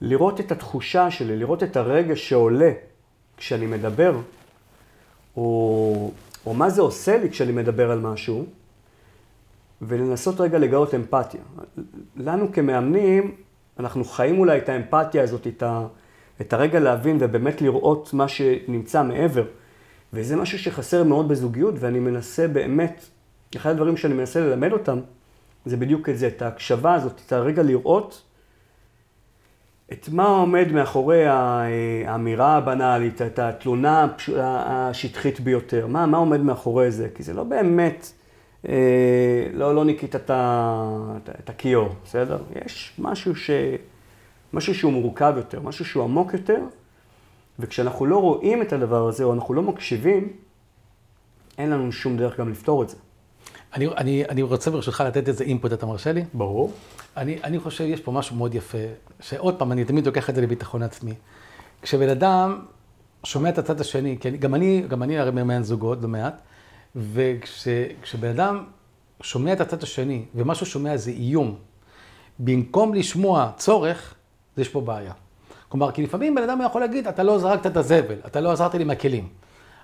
לראות 0.00 0.40
את 0.40 0.52
התחושה 0.52 1.10
שלי, 1.10 1.36
לראות 1.36 1.62
את 1.62 1.76
הרגע 1.76 2.16
שעולה 2.16 2.72
כשאני 3.36 3.66
מדבר, 3.66 4.16
או, 5.36 6.10
או 6.46 6.54
מה 6.54 6.70
זה 6.70 6.80
עושה 6.82 7.18
לי 7.18 7.30
כשאני 7.30 7.52
מדבר 7.52 7.90
על 7.90 8.00
משהו, 8.00 8.46
ולנסות 9.82 10.40
רגע 10.40 10.58
לגלות 10.58 10.94
אמפתיה. 10.94 11.40
לנו 12.16 12.52
כמאמנים, 12.52 13.34
אנחנו 13.78 14.04
חיים 14.04 14.38
אולי 14.38 14.58
את 14.58 14.68
האמפתיה 14.68 15.22
הזאת, 15.22 15.46
את 15.46 15.62
ה... 15.62 15.86
את 16.40 16.52
הרגע 16.52 16.80
להבין 16.80 17.16
ובאמת 17.20 17.62
לראות 17.62 18.12
מה 18.12 18.28
שנמצא 18.28 19.02
מעבר. 19.02 19.44
וזה 20.12 20.36
משהו 20.36 20.58
שחסר 20.58 21.04
מאוד 21.04 21.28
בזוגיות, 21.28 21.74
ואני 21.78 22.00
מנסה 22.00 22.48
באמת, 22.48 23.04
אחד 23.56 23.70
הדברים 23.70 23.96
שאני 23.96 24.14
מנסה 24.14 24.40
ללמד 24.40 24.72
אותם, 24.72 25.00
זה 25.66 25.76
בדיוק 25.76 26.08
את 26.08 26.18
זה, 26.18 26.26
את 26.26 26.42
ההקשבה 26.42 26.94
הזאת, 26.94 27.20
את 27.26 27.32
הרגע 27.32 27.62
לראות 27.62 28.22
את 29.92 30.08
מה 30.08 30.26
עומד 30.26 30.72
מאחורי 30.72 31.24
האמירה 32.06 32.56
הבנאלית, 32.56 33.22
את 33.22 33.38
התלונה 33.38 34.06
השטחית 34.36 35.40
ביותר, 35.40 35.86
מה, 35.86 36.06
מה 36.06 36.18
עומד 36.18 36.40
מאחורי 36.40 36.90
זה, 36.90 37.08
כי 37.14 37.22
זה 37.22 37.34
לא 37.34 37.44
באמת, 37.44 38.12
אה, 38.68 39.46
לא, 39.52 39.74
לא 39.74 39.84
ניקית 39.84 40.16
את, 40.16 40.30
את 41.44 41.50
הכיור, 41.50 41.88
בסדר? 42.04 42.38
יש 42.64 42.94
משהו 42.98 43.36
ש... 43.36 43.50
משהו 44.52 44.74
שהוא 44.74 44.92
מורכב 44.92 45.34
יותר, 45.36 45.60
משהו 45.60 45.84
שהוא 45.84 46.04
עמוק 46.04 46.32
יותר, 46.32 46.62
וכשאנחנו 47.58 48.06
לא 48.06 48.20
רואים 48.20 48.62
את 48.62 48.72
הדבר 48.72 49.08
הזה, 49.08 49.24
או 49.24 49.34
אנחנו 49.34 49.54
לא 49.54 49.62
מקשיבים, 49.62 50.32
אין 51.58 51.70
לנו 51.70 51.92
שום 51.92 52.16
דרך 52.16 52.40
גם 52.40 52.50
לפתור 52.50 52.82
את 52.82 52.88
זה. 52.88 52.96
אני, 53.76 53.88
אני, 53.88 54.24
אני 54.28 54.42
רוצה 54.42 54.70
ברשותך 54.70 55.04
לתת 55.06 55.28
איזה 55.28 55.44
אינפוט, 55.44 55.72
אתה 55.72 55.86
מרשה 55.86 56.12
לי? 56.12 56.24
ברור. 56.34 56.72
אני, 57.16 57.38
אני 57.44 57.58
חושב, 57.58 57.84
יש 57.84 58.00
פה 58.00 58.12
משהו 58.12 58.36
מאוד 58.36 58.54
יפה, 58.54 58.78
שעוד 59.20 59.58
פעם, 59.58 59.72
אני 59.72 59.84
תמיד 59.84 60.06
לוקח 60.06 60.30
את 60.30 60.34
זה 60.34 60.40
לביטחון 60.40 60.82
עצמי. 60.82 61.14
כשבן 61.82 62.08
אדם 62.08 62.60
שומע 63.24 63.48
את 63.48 63.58
הצד 63.58 63.80
השני, 63.80 64.16
כי 64.20 64.28
אני, 64.28 64.38
גם 64.38 64.54
אני, 64.54 64.82
גם 64.88 65.02
אני 65.02 65.18
הרי 65.18 65.30
מאמן 65.30 65.62
זוגות 65.62 66.02
לא 66.02 66.08
מעט, 66.08 66.40
וכשבן 66.96 68.28
אדם 68.28 68.64
שומע 69.22 69.52
את 69.52 69.60
הצד 69.60 69.82
השני, 69.82 70.24
ומה 70.34 70.54
שהוא 70.54 70.66
שומע 70.66 70.96
זה 70.96 71.10
איום, 71.10 71.54
במקום 72.38 72.94
לשמוע 72.94 73.50
צורך, 73.56 74.14
יש 74.56 74.68
פה 74.68 74.80
בעיה. 74.80 75.12
כלומר, 75.68 75.92
כי 75.92 76.02
לפעמים 76.02 76.34
בן 76.34 76.42
אדם 76.42 76.60
יכול 76.66 76.80
להגיד, 76.80 77.08
אתה 77.08 77.22
לא 77.22 77.38
זרקת 77.38 77.66
את 77.66 77.76
הזבל, 77.76 78.16
אתה 78.26 78.40
לא 78.40 78.52
עזרת 78.52 78.74
לי 78.74 78.84
מהכלים. 78.84 79.28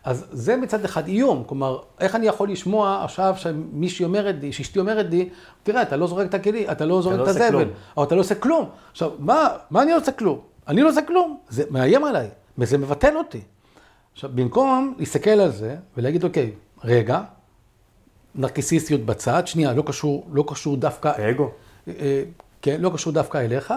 אז 0.05 0.27
זה 0.31 0.57
מצד 0.57 0.85
אחד 0.85 1.07
איום, 1.07 1.45
כלומר, 1.47 1.79
איך 2.01 2.15
אני 2.15 2.27
יכול 2.27 2.51
לשמוע 2.51 3.05
עכשיו 3.05 3.35
שמישהי 3.37 4.05
אומרת 4.05 4.35
לי, 4.41 4.53
שאשתי 4.53 4.79
אומרת 4.79 5.07
לי, 5.11 5.29
תראה, 5.62 5.83
אתה 5.83 5.97
לא 5.97 6.07
זורק 6.07 6.27
את 6.27 6.35
הכלי, 6.35 6.71
אתה 6.71 6.85
לא 6.85 7.03
זורק 7.03 7.19
לא 7.19 7.23
את 7.23 7.29
הזבל, 7.29 7.49
כלום. 7.49 7.69
או 7.97 8.05
אתה 8.05 8.15
לא 8.15 8.21
עושה 8.21 8.35
כלום. 8.35 8.69
עכשיו, 8.91 9.11
מה, 9.19 9.49
מה 9.71 9.83
אני 9.83 9.91
לא 9.91 9.97
עושה 9.97 10.12
כלום? 10.12 10.41
אני 10.69 10.83
לא 10.83 10.88
עושה 10.88 11.03
כלום, 11.03 11.38
זה 11.49 11.65
מאיים 11.71 12.05
עליי, 12.05 12.29
וזה 12.59 12.79
מבטל 12.79 13.17
אותי. 13.17 13.41
עכשיו, 14.12 14.31
במקום 14.35 14.95
להסתכל 14.99 15.31
על 15.31 15.51
זה 15.51 15.77
ולהגיד, 15.97 16.25
אוקיי, 16.25 16.53
רגע, 16.85 17.21
נרקיסיסטיות 18.35 19.01
בצד, 19.01 19.47
שנייה, 19.47 19.73
לא 19.73 19.83
קשור, 19.87 20.27
לא 20.33 20.45
קשור 20.49 20.77
דווקא, 20.77 21.31
אגו. 21.31 21.51
אה, 21.88 22.23
כן, 22.62 22.81
לא 22.81 22.91
קשור 22.95 23.12
דווקא 23.12 23.38
אליך, 23.38 23.75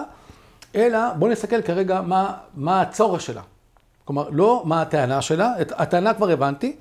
אלא 0.74 0.98
בוא 1.18 1.28
נסתכל 1.28 1.62
כרגע 1.62 2.00
מה, 2.00 2.34
מה 2.54 2.80
הצורך 2.80 3.20
שלה. 3.20 3.42
כלומר, 4.06 4.28
לא 4.30 4.62
מה 4.64 4.82
הטענה 4.82 5.22
שלה, 5.22 5.52
את 5.60 5.72
הטענה 5.76 6.14
כבר 6.14 6.30
הבנתי, 6.30 6.76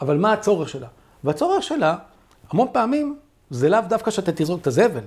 אבל 0.00 0.16
מה 0.18 0.32
הצורך 0.32 0.68
שלה. 0.68 0.88
והצורך 1.24 1.62
שלה, 1.62 1.96
המון 2.50 2.68
פעמים, 2.72 3.16
זה 3.50 3.68
לאו 3.68 3.80
דווקא 3.88 4.10
שאתה 4.10 4.32
תזרוק 4.32 4.60
את 4.60 4.66
הזבל, 4.66 5.04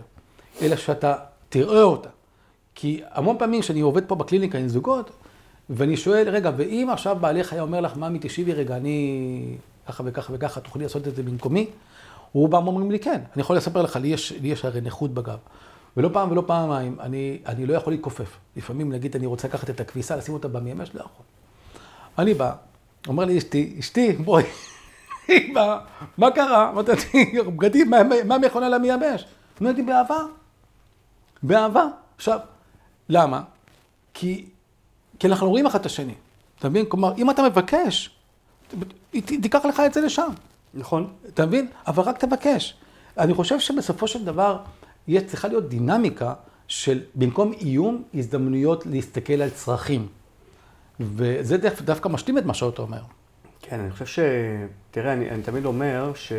אלא 0.62 0.76
שאתה 0.76 1.16
תראה 1.50 1.84
אותה. 1.84 2.10
כי 2.76 3.02
המון 3.12 3.38
פעמים 3.40 3.62
כשאני 3.62 3.82
עובד 3.82 4.06
פה 4.06 4.16
בקליניקה 4.16 4.58
עם 4.58 4.68
זוגות, 4.68 5.12
ואני 5.70 5.98
שואל, 5.98 6.30
רגע, 6.30 6.52
ואם 6.58 6.90
עכשיו 6.94 7.18
בעלך 7.20 7.54
היה 7.54 7.62
אומר 7.62 7.82
לך, 7.82 7.98
ממי, 7.98 8.20
תקשיבי 8.20 8.54
רגע, 8.54 8.78
אני 8.78 9.58
ככה 9.88 10.04
וככה 10.06 10.34
וככה, 10.36 10.60
תוכלי 10.60 10.84
לעשות 10.84 11.08
את 11.08 11.16
זה 11.16 11.24
במקומי? 11.24 11.68
רובם 12.34 12.68
אומרים 12.68 12.92
לי, 12.92 13.00
כן. 13.00 13.22
אני 13.36 13.42
יכול 13.42 13.58
לספר 13.58 13.82
לך, 13.82 13.96
לי 13.96 14.08
יש, 14.08 14.32
לי 14.32 14.48
יש 14.48 14.66
הרי 14.66 14.82
נכות 14.82 15.14
בגב. 15.14 15.38
ולא 15.98 16.10
פעם 16.14 16.32
ולא 16.32 16.44
פעמיים, 16.48 17.00
אני, 17.00 17.38
אני 17.46 17.66
לא 17.66 17.74
יכול 17.74 17.94
להתכופף. 17.94 18.38
לפעמים, 18.56 18.92
נגיד, 18.92 19.16
אני 19.16 19.26
רוצה 19.26 19.48
לקחת 19.48 19.70
את 19.70 19.80
הכביסה, 19.80 20.16
לשים 20.16 20.34
אותה 20.34 20.48
במיימש, 20.48 20.96
לא 20.96 21.00
יכול. 21.00 21.26
אני 22.18 22.34
בא, 22.34 22.54
אומר 23.08 23.26
לי 23.26 23.38
אשתי, 23.38 23.76
אשתי, 23.80 24.12
בואי, 24.14 24.44
היא 25.28 25.56
באה, 25.56 25.80
מה 26.18 26.32
קרה? 26.32 26.70
אמרתי 26.70 26.92
לי, 27.14 27.42
בגדים, 27.42 27.90
מה- 28.26 28.38
מכונה 28.38 28.70
למייבש? 28.70 29.26
אמרתי, 29.62 29.82
באהבה. 29.82 30.18
באהבה. 31.44 31.86
עכשיו, 32.18 32.40
למה? 33.10 33.42
כי, 34.14 34.46
כי 35.20 35.28
אנחנו 35.28 35.50
רואים 35.50 35.66
אחד 35.68 35.80
את 35.80 35.86
השני. 35.86 36.14
אתה 36.60 36.70
מבין? 36.70 36.86
כלומר, 36.90 37.14
אם 37.18 37.30
אתה 37.30 37.44
מבקש, 37.44 38.10
תיקח 39.26 39.66
לך 39.66 39.80
את 39.80 39.94
זה 39.94 40.02
לשם. 40.02 40.30
נכון. 40.74 41.14
אתה 41.28 41.46
מבין? 41.46 41.68
אבל 41.88 42.04
רק 42.04 42.18
תבקש. 42.18 42.76
אני 43.18 43.34
חושב 43.34 43.60
שבסופו 43.60 44.08
של 44.08 44.26
דבר, 44.26 44.58
יש, 45.08 45.24
צריכה 45.24 45.48
להיות 45.48 45.70
דינמיקה 45.70 46.34
של 46.68 47.00
במקום 47.16 47.54
איום, 47.54 48.04
הזדמנויות 48.14 48.86
להסתכל 48.86 49.34
על 49.42 49.50
צרכים. 49.50 50.08
וזה 51.00 51.58
דווקא, 51.58 51.82
דווקא 51.82 52.10
משלים 52.10 52.38
את 52.38 52.46
מה 52.46 52.54
שאתה 52.54 52.82
אומר. 52.82 53.02
כן, 53.62 53.80
אני 53.80 53.92
חושב 53.92 54.06
ש... 54.06 54.20
תראה, 54.92 55.14
אני, 55.14 55.30
אני 55.30 55.44
תמיד 55.44 55.66
אומר 55.66 56.12
ש... 56.16 56.34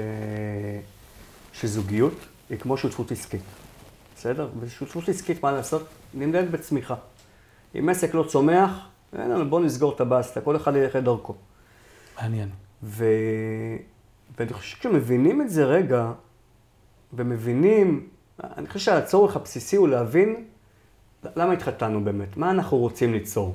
שזוגיות 1.53 2.14
היא 2.51 2.59
כמו 2.59 2.77
שותפות 2.77 3.12
עסקית, 3.12 3.42
בסדר? 4.16 4.49
ושותפות 4.61 5.09
עסקית, 5.09 5.42
מה 5.42 5.53
לעשות? 5.53 5.87
נמדדת 6.14 6.51
בצמיחה. 6.51 6.94
אם 7.79 7.88
עסק 7.88 8.14
לא 8.14 8.23
צומח, 8.23 8.88
אין 9.18 9.31
לנו, 9.31 9.51
בוא 9.51 9.61
נסגור 9.61 9.94
את 9.94 10.01
הבסטה, 10.01 10.40
כל 10.40 10.57
אחד 10.57 10.77
ילך 10.77 10.97
את 10.97 11.05
דרכו. 11.05 11.35
מעניין. 12.23 12.49
ו... 12.83 13.05
ואני 14.38 14.53
חושב 14.53 14.77
שכשמבינים 14.77 15.42
את 15.42 15.51
זה 15.51 15.64
רגע, 15.64 16.12
ומבינים, 17.12 18.09
אני 18.57 18.66
חושב 18.66 18.79
שהצורך 18.79 19.37
הבסיסי 19.37 19.77
הוא 19.77 19.88
להבין 19.88 20.44
למה 21.37 21.53
התחתנו 21.53 22.05
באמת, 22.05 22.37
מה 22.37 22.51
אנחנו 22.51 22.77
רוצים 22.77 23.12
ליצור. 23.12 23.55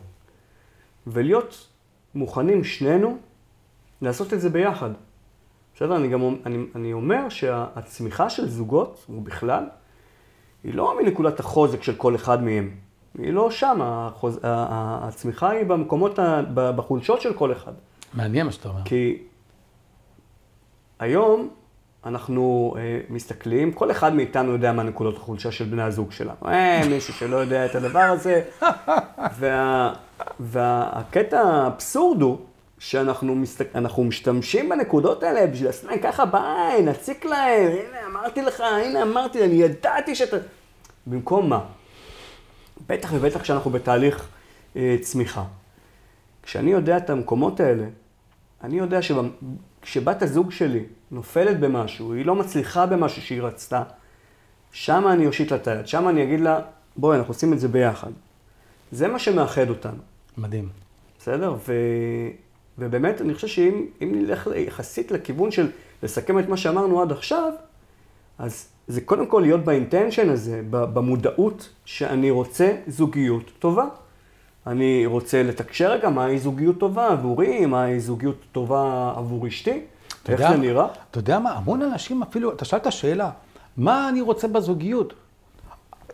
ולהיות 1.07 1.67
מוכנים 2.15 2.63
שנינו 2.63 3.17
לעשות 4.01 4.33
את 4.33 4.41
זה 4.41 4.49
ביחד. 4.49 4.89
בסדר? 5.75 5.95
אני 5.95 6.07
גם 6.07 6.35
אני, 6.45 6.57
אני 6.75 6.93
אומר 6.93 7.29
שהצמיחה 7.29 8.29
של 8.29 8.49
זוגות, 8.49 9.05
ובכלל, 9.09 9.63
היא 10.63 10.73
לא 10.73 10.97
מנקודת 11.03 11.39
החוזק 11.39 11.83
של 11.83 11.95
כל 11.95 12.15
אחד 12.15 12.43
מהם. 12.43 12.71
היא 13.17 13.33
לא 13.33 13.51
שם, 13.51 13.79
החוז... 13.81 14.39
הצמיחה 14.43 15.49
היא 15.49 15.65
במקומות, 15.65 16.19
ה... 16.19 16.41
בחולשות 16.53 17.21
של 17.21 17.33
כל 17.33 17.51
אחד. 17.51 17.73
מעניין 18.13 18.45
מה 18.45 18.51
שאתה 18.51 18.69
אומר. 18.69 18.81
כי 18.85 19.23
היום 20.99 21.49
אנחנו 22.05 22.73
אה, 22.77 22.99
מסתכלים, 23.09 23.71
כל 23.71 23.91
אחד 23.91 24.15
מאיתנו 24.15 24.51
יודע 24.51 24.71
מה 24.71 24.83
נקודות 24.83 25.17
החולשה 25.17 25.51
של 25.51 25.65
בני 25.65 25.83
הזוג 25.83 26.11
שלנו. 26.11 26.49
אין 26.51 26.89
מישהו 26.89 27.13
שלא 27.13 27.35
יודע 27.35 27.65
את 27.65 27.75
הדבר 27.75 27.99
הזה. 27.99 28.41
וה, 29.39 29.93
והקטע 30.39 31.39
האבסורד 31.41 32.21
הוא 32.21 32.37
שאנחנו 32.79 33.35
מסתק... 33.35 33.67
משתמשים 33.97 34.69
בנקודות 34.69 35.23
האלה 35.23 35.47
בשביל 35.47 35.67
לעשות 35.67 35.89
להם 35.89 35.99
ככה 35.99 36.25
ביי, 36.25 36.81
נציק 36.83 37.25
להם, 37.25 37.71
הנה 37.71 38.07
אמרתי 38.11 38.41
לך, 38.41 38.61
הנה 38.61 39.01
אמרתי, 39.01 39.43
אני 39.43 39.55
ידעתי 39.55 40.15
שאתה... 40.15 40.37
במקום 41.07 41.49
מה? 41.49 41.59
בטח 42.87 43.09
ובטח 43.13 43.41
כשאנחנו 43.41 43.71
בתהליך 43.71 44.27
אה, 44.75 44.95
צמיחה. 45.01 45.43
כשאני 46.43 46.71
יודע 46.71 46.97
את 46.97 47.09
המקומות 47.09 47.59
האלה, 47.59 47.85
אני 48.63 48.77
יודע 48.77 49.01
שכשבת 49.83 50.21
הזוג 50.21 50.51
שלי 50.51 50.83
נופלת 51.11 51.59
במשהו, 51.59 52.13
היא 52.13 52.25
לא 52.25 52.35
מצליחה 52.35 52.85
במשהו 52.85 53.21
שהיא 53.21 53.41
רצתה, 53.41 53.83
שם 54.71 55.07
אני 55.07 55.27
אושיט 55.27 55.51
לה 55.51 55.57
את 55.57 55.67
היד, 55.67 55.87
שם 55.87 56.09
אני 56.09 56.23
אגיד 56.23 56.39
לה, 56.39 56.59
בואי, 56.95 57.17
אנחנו 57.17 57.31
עושים 57.31 57.53
את 57.53 57.59
זה 57.59 57.67
ביחד. 57.67 58.11
זה 58.91 59.07
מה 59.07 59.19
שמאחד 59.19 59.69
אותנו, 59.69 59.97
מדהים. 60.37 60.69
בסדר? 61.19 61.55
ו... 61.67 61.73
ובאמת, 62.77 63.21
אני 63.21 63.33
חושב 63.33 63.47
שאם 63.47 63.85
אם 64.01 64.11
נלך 64.15 64.49
יחסית 64.55 65.11
לכיוון 65.11 65.51
של 65.51 65.71
לסכם 66.03 66.39
את 66.39 66.49
מה 66.49 66.57
שאמרנו 66.57 67.01
עד 67.01 67.11
עכשיו, 67.11 67.53
אז 68.37 68.67
זה 68.87 69.01
קודם 69.01 69.27
כל 69.27 69.39
להיות 69.39 69.63
באינטנשן 69.65 70.29
הזה, 70.29 70.61
במודעות 70.69 71.69
שאני 71.85 72.31
רוצה 72.31 72.75
זוגיות 72.87 73.51
טובה. 73.59 73.85
אני 74.67 75.05
רוצה 75.05 75.43
לתקשר 75.43 75.91
רגע 75.91 76.09
מהי 76.09 76.39
זוגיות 76.39 76.77
טובה 76.79 77.07
עבורי, 77.07 77.65
מהי 77.65 77.99
זוגיות 77.99 78.35
טובה 78.51 79.13
עבור 79.17 79.47
אשתי, 79.47 79.71
איך 79.71 79.81
יודע- 80.39 80.51
זה 80.51 80.57
נראה. 80.57 80.87
אתה 81.11 81.19
יודע 81.19 81.39
מה, 81.39 81.51
המון 81.51 81.81
אנשים 81.81 82.21
אפילו, 82.23 82.53
אתה 82.53 82.65
שאלת 82.65 82.91
שאלה, 82.91 83.29
מה 83.77 84.09
אני 84.09 84.21
רוצה 84.21 84.47
בזוגיות? 84.47 85.13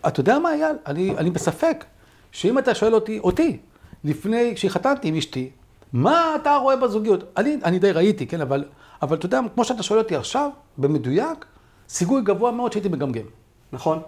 אתה 0.07 0.19
יודע 0.19 0.39
מה, 0.39 0.53
אייל? 0.53 0.75
אני, 0.85 1.17
אני 1.17 1.29
בספק, 1.31 1.85
שאם 2.31 2.57
אתה 2.59 2.75
שואל 2.75 2.93
אותי, 2.95 3.19
אותי, 3.19 3.57
לפני 4.03 4.57
שהתחתנתי 4.57 5.07
עם 5.07 5.15
אשתי, 5.15 5.49
מה 5.93 6.35
אתה 6.41 6.55
רואה 6.55 6.75
בזוגיות? 6.75 7.23
אני, 7.37 7.57
אני 7.63 7.79
די 7.79 7.91
ראיתי, 7.91 8.27
כן, 8.27 8.41
אבל, 8.41 8.63
אבל 9.01 9.17
אתה 9.17 9.25
יודע, 9.25 9.39
כמו 9.55 9.63
שאתה 9.65 9.83
שואל 9.83 9.99
אותי 9.99 10.15
עכשיו, 10.15 10.49
במדויק, 10.77 11.45
סיכוי 11.89 12.21
גבוה 12.21 12.51
מאוד 12.51 12.71
שהייתי 12.71 12.89
מגמגם. 12.89 13.23
נכון. 13.71 13.99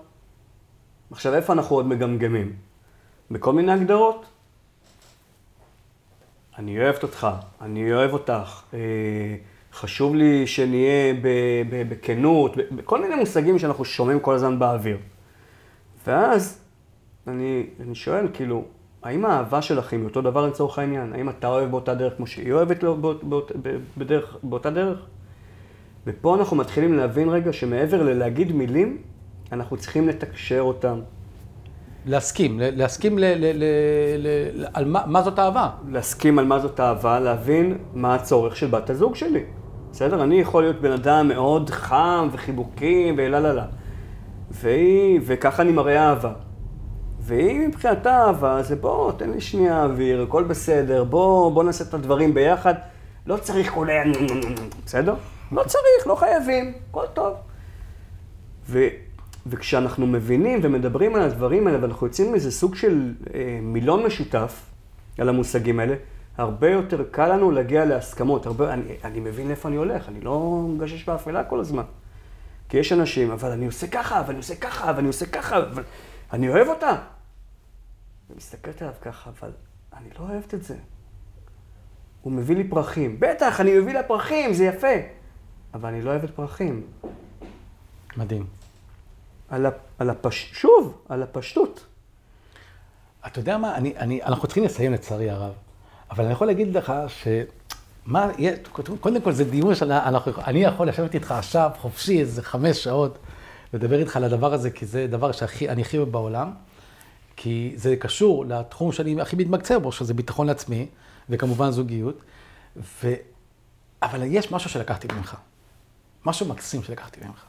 עכשיו, 1.12 1.36
איפה 1.36 1.54
אנחנו 1.54 1.76
עוד 1.76 1.88
מגמגמים? 1.88 2.54
בכל 3.32 3.54
מיני 3.54 3.72
הגדרות. 3.72 4.26
אני 6.58 6.84
אוהבת 6.84 7.04
אותך, 7.04 7.28
אני 7.62 7.94
אוהב 7.94 8.14
אותך, 8.14 8.62
אה, 8.74 8.80
חשוב 9.74 10.16
לי 10.16 10.48
שנהיה 10.48 11.14
בכנות, 11.90 12.56
בכל 12.76 13.02
מיני 13.02 13.16
מושגים 13.16 13.60
שאנחנו 13.60 13.86
שומעים 13.86 14.20
כל 14.20 14.34
הזמן 14.36 14.60
באוויר. 14.60 14.98
ואז 16.08 16.60
אני, 17.28 17.64
אני 17.80 17.96
שואל, 17.96 18.28
כאילו, 18.34 18.64
האם 19.04 19.26
האהבה 19.26 19.62
שלך 19.62 19.94
היא 19.94 20.04
אותו 20.04 20.22
דבר 20.22 20.48
לצורך 20.48 20.80
העניין? 20.80 21.14
האם 21.14 21.30
אתה 21.30 21.48
אוהב 21.48 21.72
באותה 21.72 21.96
דרך 21.96 22.14
כמו 22.18 22.28
שהיא 22.28 22.54
אוהבת 22.54 22.84
לו 22.84 22.98
באות- 22.98 23.24
באות- 23.24 23.52
בדרך, 23.98 24.38
באותה 24.44 24.70
דרך? 24.70 25.00
ופה 26.08 26.36
אנחנו 26.36 26.58
מתחילים 26.58 26.94
להבין 26.94 27.30
רגע 27.30 27.54
שמעבר 27.54 28.04
ללהגיד 28.04 28.52
מילים, 28.52 28.98
אנחנו 29.52 29.78
צריכים 29.78 30.08
לתקשר 30.08 30.60
אותם. 30.60 31.00
להסכים, 32.06 32.60
להסכים 32.64 33.20
ל, 33.20 33.26
ל, 33.26 33.46
ל, 33.54 33.64
ל, 34.18 34.66
על 34.74 34.86
מה, 34.86 35.02
מה 35.06 35.22
זאת 35.22 35.40
אהבה. 35.40 35.70
להסכים 35.88 36.40
על 36.40 36.46
מה 36.46 36.60
זאת 36.60 36.80
אהבה, 36.80 37.20
להבין 37.20 37.78
מה 37.94 38.16
הצורך 38.16 38.56
של 38.56 38.68
בת 38.68 38.90
הזוג 38.90 39.16
שלי. 39.16 39.44
בסדר? 39.92 40.24
אני 40.24 40.42
יכול 40.42 40.64
להיות 40.64 40.82
בן 40.82 40.92
אדם 40.92 41.28
מאוד 41.28 41.70
חם 41.70 42.30
וחיבוקים 42.32 43.16
ולה 43.18 43.40
לה 43.40 43.54
לה. 43.54 43.66
והיא, 44.52 45.20
וככה 45.26 45.62
אני 45.62 45.72
מראה 45.72 46.10
אהבה. 46.10 46.34
והיא 47.20 47.68
מבחינתה 47.68 48.26
אהבה, 48.26 48.64
זה 48.64 48.76
בוא, 48.76 49.12
תן 49.12 49.30
לי 49.30 49.42
שנייה 49.42 49.84
אוויר, 49.84 50.22
הכל 50.22 50.44
בסדר, 50.44 51.04
בוא, 51.04 51.52
בוא 51.52 51.64
נעשה 51.64 51.84
את 51.84 51.94
הדברים 51.94 52.34
ביחד. 52.34 52.74
לא 53.26 53.38
צריך 53.38 53.74
כל 53.74 53.90
ה... 53.90 53.94
בסדר? 54.86 55.16
לא 55.52 55.64
צריך, 55.64 56.08
לא 56.08 56.16
חייבים, 56.16 56.74
הכל 56.90 57.06
טוב. 57.14 57.34
ו, 58.70 58.88
וכשאנחנו 59.48 60.08
מבינים 60.08 60.60
ומדברים 60.64 61.16
על 61.16 61.22
הדברים 61.22 61.68
האלה, 61.68 61.82
ואנחנו 61.82 62.08
יוצאים 62.08 62.32
מאיזה 62.32 62.52
סוג 62.52 62.76
של 62.76 63.14
אה, 63.34 63.60
מילון 63.62 64.06
משותף 64.06 64.66
על 65.18 65.30
המושגים 65.30 65.80
האלה, 65.80 65.96
הרבה 66.38 66.70
יותר 66.70 67.04
קל 67.12 67.34
לנו 67.34 67.52
להגיע 67.52 67.86
להסכמות. 67.86 68.46
הרבה, 68.46 68.74
אני, 68.74 68.84
אני 69.04 69.20
מבין 69.20 69.48
לאיפה 69.48 69.70
אני 69.70 69.78
הולך, 69.78 70.10
אני 70.10 70.22
לא 70.22 70.66
מגשש 70.70 71.06
באפלה 71.06 71.44
כל 71.44 71.60
הזמן. 71.60 71.84
כי 72.70 72.78
יש 72.78 72.92
אנשים, 72.92 73.32
אבל 73.32 73.52
אני 73.52 73.66
עושה 73.66 73.88
ככה, 73.88 74.24
ואני 74.28 74.38
עושה 74.38 74.56
ככה, 74.56 74.94
ואני 74.96 75.08
עושה 75.08 75.26
ככה, 75.26 75.58
אבל 75.58 75.84
אני 76.34 76.50
אוהב 76.50 76.68
אותה. 76.68 76.90
אני 76.90 78.38
מסתכלת 78.38 78.82
עליו 78.82 78.94
ככה, 79.02 79.30
אבל 79.40 79.52
אני 79.98 80.10
לא 80.20 80.26
אוהבת 80.30 80.54
את 80.54 80.64
זה. 80.64 80.76
הוא 82.22 82.34
מביא 82.34 82.56
לי 82.56 82.64
פרחים. 82.64 83.20
בטח, 83.20 83.62
אני 83.62 83.80
מביא 83.80 83.94
לה 83.94 84.04
פרחים, 84.04 84.54
זה 84.54 84.66
יפה. 84.66 84.88
אבל 85.74 85.90
אני 85.90 86.02
לא 86.02 86.10
אוהבת 86.10 86.30
פרחים. 86.30 86.84
מדהים. 88.18 88.61
על, 89.52 89.66
על 90.00 90.10
הפש... 90.10 90.50
שוב, 90.54 90.98
על 91.10 91.24
הפשטות. 91.24 91.86
אתה 93.28 93.40
יודע 93.40 93.58
מה, 93.58 93.76
אני, 93.76 93.94
אני, 93.98 94.24
אנחנו 94.24 94.48
צריכים 94.48 94.64
לסיים 94.64 94.94
לצערי 94.94 95.30
הרב, 95.30 95.54
אבל 96.12 96.24
אני 96.24 96.34
יכול 96.34 96.48
להגיד 96.48 96.78
לך 96.78 96.94
ש... 97.08 97.28
מה, 98.06 98.28
קודם 99.00 99.22
כל 99.22 99.32
זה 99.32 99.44
דיון 99.44 99.76
שאני 99.76 100.64
יכול 100.64 100.88
לשבת 100.88 101.14
איתך 101.16 101.32
עכשיו 101.32 101.72
חופשי 101.80 102.20
איזה 102.20 102.44
חמש 102.44 102.84
שעות, 102.84 103.18
לדבר 103.74 104.00
איתך 104.00 104.18
על 104.18 104.24
הדבר 104.24 104.54
הזה, 104.54 104.70
כי 104.70 104.86
זה 104.86 105.08
דבר 105.08 105.32
שאני 105.32 105.82
הכי 105.82 105.98
אוהב 105.98 106.10
בעולם, 106.10 106.52
כי 107.36 107.74
זה 107.76 107.96
קשור 107.96 108.46
לתחום 108.46 108.92
שאני 108.92 109.22
הכי 109.22 109.36
מתמקצר 109.36 109.80
בו, 109.80 109.92
שזה 109.92 110.14
ביטחון 110.14 110.48
לעצמי, 110.48 110.88
וכמובן 111.30 111.72
זוגיות, 111.72 112.16
ו... 112.78 113.14
אבל 114.02 114.24
יש 114.24 114.52
משהו 114.52 114.70
שלקחתי 114.70 115.08
ממך, 115.16 115.36
משהו 116.26 116.46
מקסים 116.46 116.84
שלקחתי 116.84 117.20
ממך, 117.26 117.44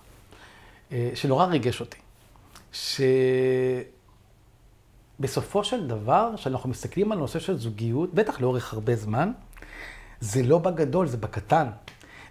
שנורא 1.14 1.46
ריגש 1.46 1.81
אותי, 1.81 1.98
שבסופו 5.20 5.64
של 5.64 5.87
דבר, 5.87 6.31
כשאנחנו 6.37 6.68
מסתכלים 6.68 7.12
על 7.12 7.18
נושא 7.18 7.38
של 7.38 7.59
זוגיות, 7.59 8.14
בטח 8.14 8.40
לאורך 8.40 8.72
הרבה 8.72 8.96
זמן, 8.96 9.33
זה 10.20 10.42
לא 10.42 10.59
בגדול, 10.59 11.07
זה 11.07 11.16
בקטן. 11.16 11.66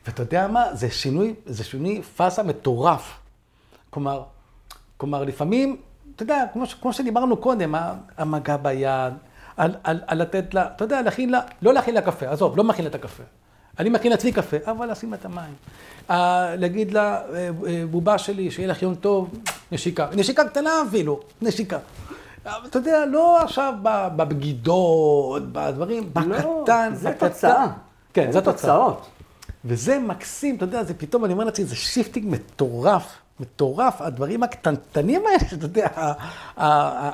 ואתה 0.06 0.21
יודע 0.21 0.47
מה? 0.47 0.76
זה 0.76 0.91
שינוי, 0.91 1.36
זה 1.45 1.63
שינוי 1.63 2.02
פאזה 2.02 2.43
מטורף. 2.43 3.19
כלומר, 3.89 4.24
כלומר, 4.97 5.24
לפעמים, 5.24 5.82
אתה 6.15 6.24
יודע, 6.24 6.43
כמו, 6.54 6.65
כמו 6.82 6.93
שדיברנו 6.93 7.38
קודם, 7.38 7.76
המגע 8.17 8.58
ביד, 8.58 9.13
על, 9.58 9.76
על, 9.84 10.02
על 10.08 10.21
לתת 10.21 10.54
לה, 10.54 10.67
אתה 10.76 10.84
יודע, 10.84 11.02
להכין 11.02 11.30
לה, 11.30 11.39
לא 11.62 11.74
להכין 11.74 11.95
לה 11.95 12.02
קפה, 12.02 12.30
עזוב, 12.30 12.58
לא 12.58 12.63
מכין 12.63 12.86
לה 12.86 12.89
את 12.89 12.95
הקפה. 12.95 13.24
אני 13.79 13.89
מכין 13.89 14.12
לעצמי 14.12 14.31
קפה, 14.31 14.57
אבל 14.65 14.91
לשים 14.91 15.12
לה 15.12 15.17
את 15.17 15.25
המים. 15.25 15.53
אה, 16.10 16.13
להגיד 16.57 16.91
לה, 16.93 17.21
אה, 17.34 17.49
אה, 17.67 17.84
בובה 17.91 18.17
שלי, 18.17 18.51
שיהיה 18.51 18.67
לך 18.67 18.81
יום 18.81 18.95
טוב, 18.95 19.29
נשיקה. 19.71 20.07
נשיקה 20.13 20.45
קטנה 20.45 20.84
אפילו, 20.89 21.19
נשיקה. 21.41 21.79
אתה 22.65 22.77
יודע, 22.77 23.05
לא 23.05 23.41
עכשיו 23.41 23.73
בבגידות, 23.84 25.43
בדברים, 25.51 26.12
לא, 26.15 26.62
בקטן. 26.62 26.91
זה. 26.95 27.12
תוצאה. 27.19 27.67
כן, 28.13 28.31
זה 28.31 28.41
תוצאות. 28.41 29.07
וזה 29.65 29.99
מקסים, 29.99 30.55
אתה 30.55 30.63
יודע, 30.63 30.84
זה 30.84 30.93
פתאום, 30.93 31.25
אני 31.25 31.34
אומר 31.34 31.45
לעצמי, 31.45 31.65
זה 31.65 31.75
shifting 31.76 32.26
מטורף, 32.29 33.17
מטורף, 33.39 34.01
הדברים 34.01 34.43
הקטנטנים 34.43 35.21
האלה, 35.25 35.38
אתה 35.53 35.65
יודע, 35.65 35.88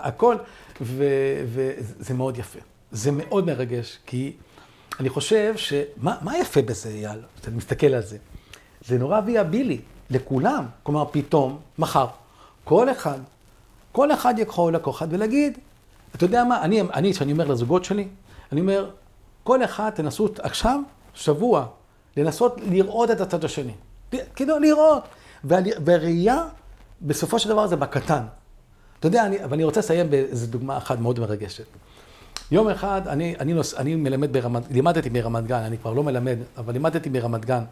הכל, 0.04 0.36
וזה 0.82 2.14
מאוד 2.14 2.38
יפה. 2.38 2.60
זה 2.92 3.12
מאוד 3.12 3.46
מרגש, 3.46 4.00
כי 4.06 4.34
אני 5.00 5.10
חושב 5.10 5.54
שמה 5.58 6.38
יפה 6.38 6.62
בזה, 6.62 6.90
אייל? 6.90 7.20
אתה 7.42 7.52
מסתכל 7.52 7.88
על 7.88 8.02
זה. 8.02 8.18
זה 8.86 8.98
נורא 8.98 9.22
ויאבילי 9.26 9.82
לכולם. 10.10 10.66
כלומר, 10.84 11.06
פתאום, 11.12 11.60
מחר, 11.78 12.08
כל 12.64 12.92
אחד 12.92 13.20
כל 13.98 14.12
אחד 14.12 14.34
יכול 14.38 14.76
לקחת 14.76 15.08
ולהגיד, 15.10 15.58
אתה 16.16 16.26
יודע 16.26 16.44
מה, 16.44 16.64
אני, 16.64 17.14
כשאני 17.14 17.32
אומר 17.32 17.46
לזוגות 17.48 17.86
שלי, 17.86 18.08
אני 18.52 18.62
אומר, 18.62 18.90
כל 19.44 19.64
אחד 19.64 19.90
תנסו 19.90 20.30
עכשיו, 20.40 20.80
שבוע, 21.14 21.66
לנסות 22.18 22.62
לראות 22.70 23.12
את 23.12 23.22
הצד 23.22 23.46
השני. 23.46 23.74
כאילו, 24.36 24.60
לראות. 24.60 25.04
והראייה, 25.44 26.48
בסופו 27.02 27.40
של 27.40 27.50
דבר 27.50 27.68
זה 27.68 27.76
בקטן. 27.76 28.24
אתה 29.00 29.08
יודע, 29.08 29.26
אני, 29.26 29.38
ואני 29.50 29.64
רוצה 29.64 29.80
לסיים 29.80 30.10
באיזו 30.10 30.48
דוגמה 30.48 30.78
אחת 30.78 31.00
מאוד 31.00 31.20
מרגשת. 31.20 31.66
יום 32.52 32.70
אחד, 32.70 33.08
אני, 33.08 33.36
אני, 33.40 33.54
נוס, 33.54 33.74
אני 33.74 33.96
מלמד 33.96 34.34
ברמת, 34.34 34.64
לימדתי 34.72 35.10
ברמת 35.10 35.48
גן, 35.48 35.62
אני 35.62 35.78
כבר 35.78 35.94
לא 35.94 36.04
מלמד, 36.04 36.38
אבל 36.58 36.74
לימדתי 36.74 37.10
ברמת 37.10 37.46
גן. 37.46 37.64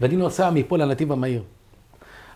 ואני 0.00 0.16
נוסע 0.16 0.50
מפה 0.50 0.78
לנתיב 0.78 1.12
המהיר. 1.12 1.42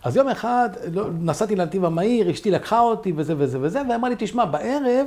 אז 0.04 0.16
יום 0.16 0.28
אחד 0.28 0.68
לא, 0.92 1.04
נסעתי 1.20 1.56
לנתיב 1.56 1.84
המהיר, 1.84 2.30
אשתי 2.30 2.50
לקחה 2.50 2.80
אותי 2.80 3.12
וזה 3.16 3.34
וזה 3.38 3.58
וזה, 3.60 3.82
ואמרה 3.90 4.10
לי, 4.10 4.16
תשמע, 4.18 4.44
בערב 4.44 5.06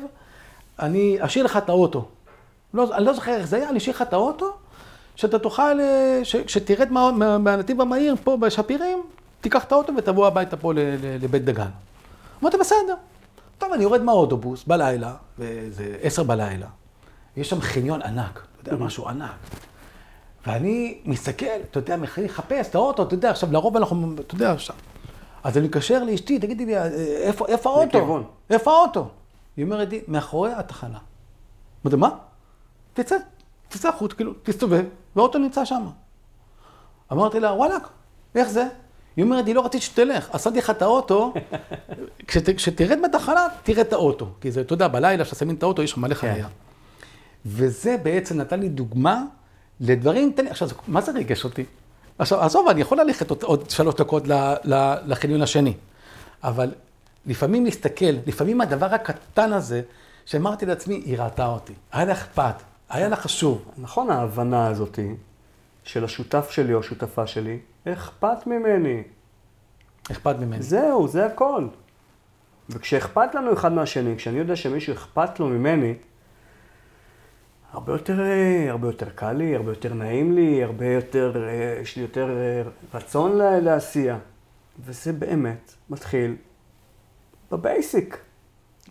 אני 0.80 1.17
אשאיר 1.19 1.45
לך 1.45 1.58
את 1.58 1.69
האוטו. 1.69 2.06
לא, 2.74 2.95
אני 2.97 3.06
לא 3.06 3.13
זוכר 3.13 3.32
איך 3.32 3.47
זה 3.47 3.56
היה, 3.58 3.69
אני 3.69 3.78
אשאיר 3.78 3.95
לך 3.95 4.02
את 4.02 4.13
האוטו, 4.13 4.52
שאתה 5.15 5.39
תוכל, 5.39 5.80
כשתרד 6.45 6.91
מה, 6.91 7.12
מה, 7.12 7.38
מהנתיב 7.38 7.82
המהיר 7.82 8.15
פה 8.24 8.38
בשפירים, 8.38 9.04
תיקח 9.41 9.63
את 9.63 9.71
האוטו 9.71 9.93
ותבוא 9.97 10.28
הביתה 10.28 10.58
פה 10.58 10.74
לבית 11.21 11.45
דגן. 11.45 11.69
אמרתי, 12.41 12.58
בסדר. 12.58 12.95
טוב, 13.62 13.74
אני 13.74 13.84
יורד 13.84 14.02
מהאוטובוס 14.02 14.63
בלילה, 14.63 15.15
וזה 15.39 15.97
עשר 16.02 16.24
בלילה, 16.24 16.67
יש 17.38 17.50
שם 17.50 17.62
חניון 17.62 18.02
ענק, 18.02 18.47
אתה 18.62 18.74
יודע, 18.74 18.86
משהו 18.86 19.08
ענק. 19.08 19.32
ואני 20.47 21.02
מסתכל, 21.06 21.45
אתה 21.71 21.80
יודע, 21.80 21.97
מתחיל 21.97 22.26
לחפש 22.26 22.69
את 22.69 22.76
האוטו, 22.76 23.04
אתה 23.04 23.13
יודע, 23.13 23.30
עכשיו 23.32 23.52
לרוב 23.52 23.78
אנחנו, 23.78 24.15
אתה 24.19 24.36
יודע, 24.36 24.58
שם. 24.58 24.74
אז 25.43 25.58
אני 25.58 25.67
מתקשר 25.67 26.04
לאשתי, 26.04 26.39
תגידי 26.39 26.65
לי, 26.65 26.78
איפה, 27.21 27.47
איפה 27.47 27.69
האוטו? 27.69 27.97
לכיוון. 27.97 28.24
איפה 28.50 28.71
האוטו? 28.71 29.10
היא 29.58 29.65
אומרת 29.65 29.89
לי, 29.89 30.02
מאחורי 30.08 30.54
התחנה. 30.54 31.00
אמרתי, 31.86 31.97
מה? 31.97 32.10
תצא, 32.93 33.15
תצא 33.69 33.89
החוץ, 33.89 34.13
כאילו, 34.13 34.34
תסתובב, 34.43 34.84
והאוטו 35.15 35.39
נמצא 35.39 35.65
שם. 35.65 35.88
אמרתי 37.12 37.39
לה, 37.39 37.54
וואלכ, 37.54 37.89
איך 38.36 38.47
זה? 38.47 38.67
היא 39.15 39.26
אומרת 39.26 39.45
לי, 39.45 39.54
לא 39.54 39.65
רציתי 39.65 39.86
שתלך, 39.86 40.30
עשיתי 40.34 40.58
לך 40.58 40.69
את 40.69 40.82
האוטו, 40.82 41.34
כשת, 42.28 42.56
כשתרד 42.56 43.00
מהתחנה, 43.00 43.47
תראה 43.63 43.82
את 43.82 43.93
האוטו. 43.93 44.28
כי 44.41 44.52
זה, 44.52 44.62
אתה 44.62 44.74
יודע, 44.74 44.88
בלילה, 44.88 45.26
כששמים 45.26 45.56
את 45.56 45.63
האוטו, 45.63 45.84
יש 45.84 45.91
שם 45.91 46.02
מלא 46.02 46.13
כן. 46.13 46.34
חניה. 46.34 46.47
וזה 47.45 47.97
בעצם 48.04 48.38
נתן 48.38 48.60
לי 48.60 48.69
דוגמה 48.69 49.24
לדברים 49.80 50.34
קטנים. 50.34 50.52
עכשיו, 50.52 50.69
מה 50.88 51.02
זה 51.02 51.12
ריגש 51.12 51.43
אותי? 51.43 51.65
עכשיו, 52.19 52.41
עזוב, 52.41 52.67
אני 52.67 52.82
יכול 52.82 53.00
ללכת 53.02 53.30
עוד, 53.30 53.43
עוד 53.43 53.69
שלוש 53.69 53.95
דקות 53.95 54.24
לחניון 55.06 55.41
השני, 55.41 55.74
אבל 56.43 56.71
לפעמים 57.26 57.65
להסתכל, 57.65 58.13
לפעמים 58.28 58.62
הדבר 58.62 58.86
הקטן 58.86 59.54
הזה, 59.54 59.82
שאמרתי 60.26 60.65
לעצמי, 60.65 60.95
היא 60.95 61.17
ראתה 61.17 61.47
אותי, 61.47 61.74
היה 61.91 62.06
לה 62.06 62.13
אכפת, 62.13 62.56
היה 62.89 63.10
לה 63.10 63.15
חשוב. 63.15 63.65
נכון, 63.78 64.10
ההבנה 64.10 64.67
הזאתי 64.67 65.15
של 65.84 66.06
השותף 66.06 66.50
שלי 66.50 66.74
או 66.74 66.80
השותפה 66.80 67.28
שלי, 67.28 67.60
אכפת 67.88 68.48
ממני. 68.48 69.04
אכפת 70.12 70.36
ממני. 70.39 70.62
זהו, 70.62 71.08
זה 71.08 71.26
הכל. 71.26 71.67
וכשאכפת 72.70 73.36
לנו 73.36 73.54
אחד 73.54 73.74
מהשני, 73.74 74.17
כשאני 74.17 74.39
יודע 74.39 74.56
שמישהו 74.56 74.94
אכפת 74.94 75.39
לו 75.39 75.48
ממני, 75.48 75.94
הרבה 77.72 77.94
יותר, 77.94 78.22
אה, 78.22 78.65
הרבה 78.70 78.88
יותר 78.88 79.10
קל 79.10 79.32
לי, 79.34 79.56
הרבה 79.56 79.72
יותר 79.72 79.94
נעים 79.94 80.36
לי, 80.36 80.63
הרבה 80.63 80.86
יותר, 80.86 81.48
אה, 81.48 81.80
יש 81.82 81.96
לי 81.96 82.02
יותר 82.02 82.30
אה, 82.30 82.62
רצון 82.94 83.38
לעשייה. 83.38 84.17
וזה 84.86 85.13
באמת 85.13 85.74
מתחיל 85.89 86.36
בבייסיק. 87.52 88.17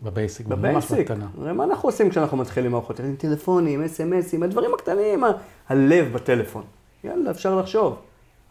בבייסיק, 0.02 0.46
ממש 0.46 0.92
בקטנה. 0.92 1.26
הרי 1.38 1.52
מה 1.52 1.64
אנחנו 1.64 1.88
עושים 1.88 2.10
כשאנחנו 2.10 2.36
מתחילים 2.36 2.72
מערכות? 2.72 3.00
עם 3.00 3.16
טלפונים, 3.16 3.82
אס.אם.אסים, 3.82 4.42
הדברים 4.42 4.74
הקטנים, 4.74 5.24
הלב 5.68 6.12
בטלפון. 6.12 6.64
יאללה, 7.04 7.30
אפשר 7.30 7.56
לחשוב. 7.56 7.96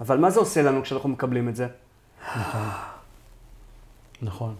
אבל 0.01 0.17
מה 0.17 0.29
זה 0.29 0.39
עושה 0.39 0.61
לנו 0.61 0.83
כשאנחנו 0.83 1.09
מקבלים 1.09 1.49
את 1.49 1.55
זה? 1.55 1.67
נכון. 2.21 2.61
נכון. 4.21 4.55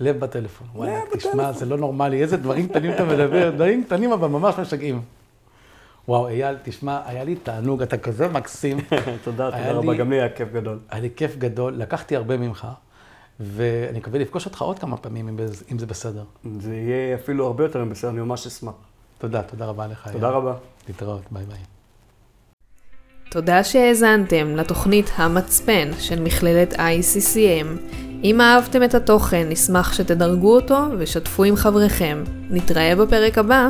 לב 0.00 0.18
בטלפון. 0.18 0.66
וואלה, 0.74 1.00
תשמע, 1.12 1.52
זה 1.52 1.66
לא 1.66 1.76
נורמלי, 1.76 2.22
איזה 2.22 2.36
דברים 2.36 2.68
קטנים 2.68 2.92
אתה 2.92 3.04
מדבר, 3.04 3.50
דברים 3.50 3.84
קטנים 3.84 4.12
אבל 4.12 4.28
ממש 4.28 4.58
משגעים. 4.58 5.02
וואו, 6.08 6.28
אייל, 6.28 6.56
תשמע, 6.62 7.00
היה 7.06 7.24
לי 7.24 7.36
תענוג, 7.36 7.82
אתה 7.82 7.98
כזה 7.98 8.28
מקסים. 8.28 8.78
תודה, 9.24 9.50
תודה 9.50 9.72
רבה, 9.72 9.94
גם 9.94 10.10
לי 10.10 10.20
היה 10.20 10.28
כיף 10.28 10.48
גדול. 10.52 10.78
היה 10.90 11.00
לי 11.00 11.10
כיף 11.16 11.36
גדול, 11.36 11.72
לקחתי 11.72 12.16
הרבה 12.16 12.36
ממך, 12.36 12.68
ואני 13.40 13.98
מקווה 13.98 14.18
לפגוש 14.18 14.46
אותך 14.46 14.62
עוד 14.62 14.78
כמה 14.78 14.96
פעמים, 14.96 15.38
אם 15.72 15.78
זה 15.78 15.86
בסדר. 15.86 16.24
זה 16.60 16.74
יהיה 16.74 17.14
אפילו 17.14 17.46
הרבה 17.46 17.64
יותר 17.64 17.84
בסדר, 17.84 18.10
אני 18.10 18.20
ממש 18.20 18.46
אשמח. 18.46 18.74
תודה, 19.18 19.42
תודה 19.42 19.66
רבה 19.66 19.86
לך. 19.86 20.08
תודה 20.12 20.28
רבה. 20.28 20.54
להתראות, 20.88 21.22
ביי 21.30 21.44
ביי. 21.44 21.73
תודה 23.34 23.64
שהאזנתם 23.64 24.56
לתוכנית 24.56 25.10
המצפן 25.16 25.90
של 25.98 26.20
מכללת 26.20 26.72
ICCM. 26.72 27.94
אם 28.24 28.40
אהבתם 28.40 28.82
את 28.82 28.94
התוכן, 28.94 29.46
נשמח 29.48 29.92
שתדרגו 29.92 30.54
אותו 30.54 30.78
ושתפו 30.98 31.44
עם 31.44 31.56
חבריכם. 31.56 32.24
נתראה 32.50 32.96
בפרק 32.96 33.38
הבא. 33.38 33.68